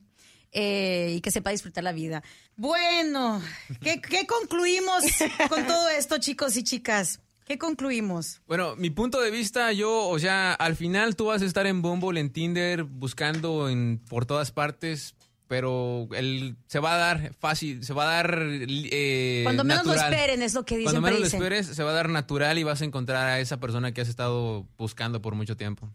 [0.53, 2.21] eh, y que sepa disfrutar la vida.
[2.57, 3.41] Bueno,
[3.81, 5.01] ¿qué, qué concluimos
[5.47, 7.21] con todo esto, chicos y chicas?
[7.45, 8.41] ¿Qué concluimos?
[8.47, 11.81] Bueno, mi punto de vista, yo, o sea, al final tú vas a estar en
[11.81, 15.15] Bumble, en Tinder, buscando en, por todas partes,
[15.51, 19.91] pero el, se va a dar fácil, se va a dar eh, Cuando menos lo
[19.93, 20.13] natural.
[20.13, 20.93] esperen, es lo que dicen.
[20.93, 23.57] Cuando menos lo esperes, se va a dar natural y vas a encontrar a esa
[23.59, 25.89] persona que has estado buscando por mucho tiempo.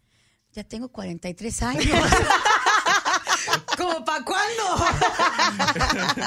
[0.53, 1.87] Ya tengo 43 años.
[3.79, 4.87] ¿Cómo para cuándo?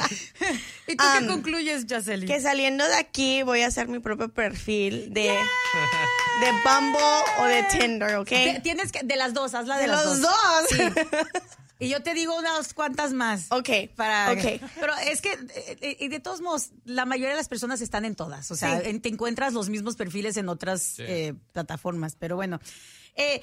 [0.88, 2.26] ¿Y tú qué concluyes, Yaceli?
[2.26, 7.00] Que saliendo de aquí voy a hacer mi propio perfil de, de Bumble
[7.38, 8.28] o de Tinder, ¿ok?
[8.28, 10.30] Te- Tienes que, de las dos, hazla de, De las los dos.
[10.32, 10.68] dos.
[10.70, 10.82] Sí.
[11.80, 13.46] Y yo te digo unas cuantas más.
[13.50, 14.60] Ok, Para, ok.
[14.78, 18.04] Pero es que, eh, eh, y de todos modos, la mayoría de las personas están
[18.04, 18.50] en todas.
[18.50, 18.90] O sea, Sí.
[18.90, 21.02] en- te encuentras los mismos perfiles en otras Sí.
[21.06, 22.14] eh, plataformas.
[22.16, 22.60] Pero bueno,
[23.16, 23.42] Eh,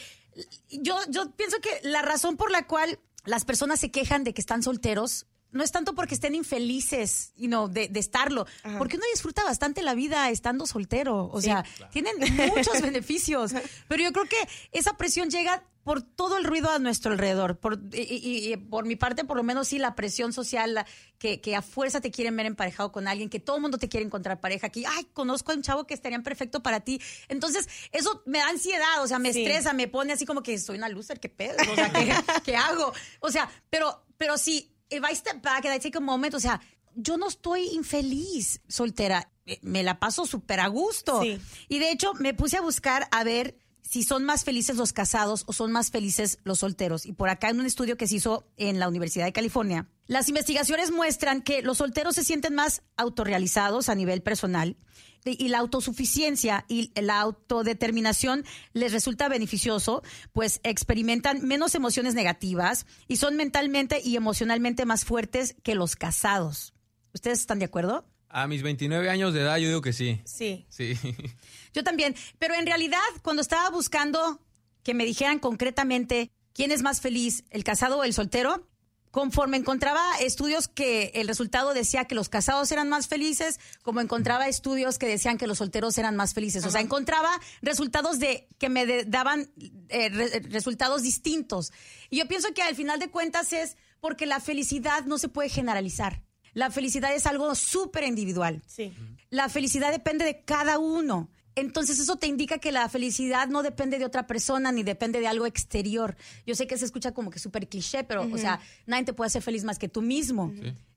[0.69, 4.39] yo, yo pienso que la razón por la cual las personas se quejan de que
[4.41, 8.77] están solteros no es tanto porque estén infelices you know, de, de estarlo, Ajá.
[8.77, 11.29] porque uno disfruta bastante la vida estando soltero.
[11.31, 11.47] O Sí.
[11.47, 12.13] sea, tienen
[12.55, 13.51] muchos beneficios.
[13.87, 14.37] Pero yo creo que
[14.71, 17.57] esa presión llega por todo el ruido a nuestro alrededor.
[17.59, 20.85] Por, y, y- y por mi parte, por lo menos sí, la presión social, la-
[21.17, 23.87] que, que a fuerza te quieren ver emparejado con alguien, que todo el mundo te
[23.87, 27.01] quiere encontrar pareja, que, ay, conozco a un chavo que estarían perfecto para ti.
[27.29, 29.43] Entonces, eso me da ansiedad, o sea, me Sí.
[29.45, 31.55] estresa, me pone así como que soy una loser, ¿qué pedo?
[31.71, 32.13] O sea, ¿qué,
[32.43, 32.91] qué hago?
[33.21, 36.39] O sea, pero, pero sí, if I step back and I take a moment, o
[36.41, 36.59] sea,
[36.95, 39.31] yo no estoy infeliz soltera.
[39.45, 41.21] Eh, Me la paso súper a gusto.
[41.21, 41.39] Sí.
[41.69, 43.55] Y de hecho, me puse a buscar a ver
[43.89, 47.05] si son más felices los casados o son más felices los solteros.
[47.05, 50.29] Y por acá en un estudio que se hizo en la Universidad de California, las
[50.29, 54.77] investigaciones muestran que los solteros se sienten más autorrealizados a nivel personal
[55.25, 63.17] y la autosuficiencia y la autodeterminación les resulta beneficioso, pues experimentan menos emociones negativas y
[63.17, 66.73] son mentalmente y emocionalmente más fuertes que los casados.
[67.13, 68.05] ¿Ustedes están de acuerdo?
[68.29, 70.21] A mis 29 años de edad yo digo que sí.
[70.25, 70.65] Sí.
[70.69, 70.93] Sí.
[71.73, 72.15] Yo también.
[72.39, 74.41] Pero en realidad, cuando estaba buscando
[74.83, 78.67] que me dijeran concretamente quién es más feliz, el casado o el soltero,
[79.11, 84.47] conforme encontraba estudios que el resultado decía que los casados eran más felices, como encontraba
[84.47, 86.65] estudios que decían que los solteros eran más felices.
[86.65, 87.29] O sea, encontraba
[87.61, 89.49] resultados de que me de- daban
[89.89, 91.71] eh, re- resultados distintos.
[92.09, 95.49] Y yo pienso que al final de cuentas es porque la felicidad no se puede
[95.49, 96.21] generalizar.
[96.57, 98.63] La felicidad es algo súper individual.
[98.65, 98.91] Sí.
[99.29, 101.29] La felicidad depende de cada uno.
[101.53, 105.27] Entonces eso te indica que la felicidad no depende de otra persona ni depende de
[105.27, 106.17] algo exterior.
[106.47, 109.27] Yo sé que se escucha como que súper cliché, pero, o sea, nadie te puede
[109.27, 110.51] hacer feliz más que tú mismo.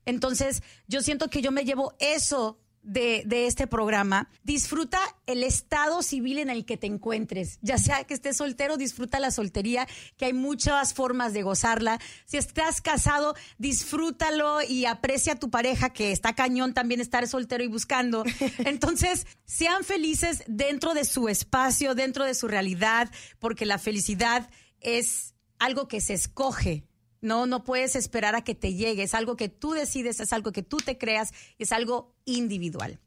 [0.07, 4.29] Entonces yo siento que yo me llevo eso de, de este programa.
[4.43, 7.59] Disfruta el estado civil en el que te encuentres.
[7.61, 11.99] Ya sea que estés soltero, disfruta la soltería, que hay muchas formas de gozarla.
[12.25, 17.63] Si estás casado, disfrútalo y aprecia a tu pareja, que está cañón también estar soltero
[17.63, 18.23] y buscando.
[18.59, 25.35] Entonces, sean felices dentro de su espacio, dentro de su realidad, porque la felicidad es
[25.59, 26.83] algo que se escoge.
[27.21, 29.03] No, no puedes esperar a que te llegue.
[29.03, 32.99] Es algo que tú decides, es algo que tú te creas, es algo individual.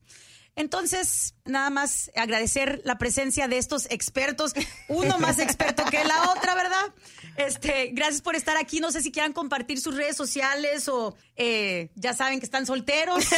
[0.56, 4.52] Entonces, nada más agradecer la presencia de estos expertos,
[4.88, 6.94] uno más experto que la otra, ¿verdad?
[7.36, 8.78] Este, gracias por estar aquí.
[8.80, 13.24] No sé si quieran compartir sus redes sociales o eh, ya saben que están solteros.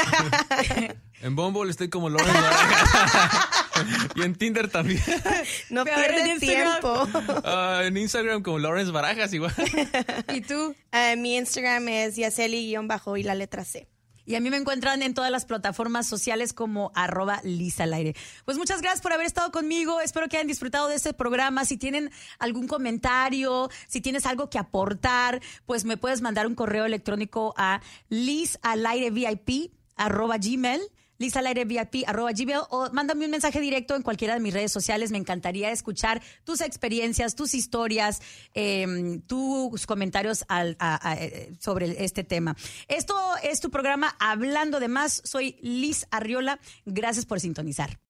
[1.22, 3.48] En Bumble estoy como Lawrence Barajas.
[4.16, 5.02] y en Tinder también.
[5.70, 7.08] No pierdes tiempo.
[7.42, 9.54] Ah, en Instagram como Lawrence Barajas igual.
[10.34, 10.74] ¿Y tú?
[10.92, 13.88] Eh, mi Instagram es Yaceli-bajo y la letra C.
[14.26, 17.86] Y a mí me encuentran en todas las plataformas sociales como arroba Lisa.
[18.44, 20.00] Pues muchas gracias por haber estado conmigo.
[20.00, 21.64] Espero que hayan disfrutado de este programa.
[21.64, 26.84] Si tienen algún comentario, si tienes algo que aportar, pues me puedes mandar un correo
[26.84, 30.36] electrónico a lisalairevip arroba
[31.18, 32.30] Lisa al VIP, arroba
[32.70, 35.10] o mándame un mensaje directo en cualquiera de mis redes sociales.
[35.10, 38.20] Me encantaría escuchar tus experiencias, tus historias,
[38.54, 42.56] em, tus comentarios eh, sobre este tema.
[42.88, 45.22] Esto es tu programa Hablando de Más.
[45.24, 46.58] Soy Liz Arriola.
[46.84, 47.98] Gracias por sintonizar.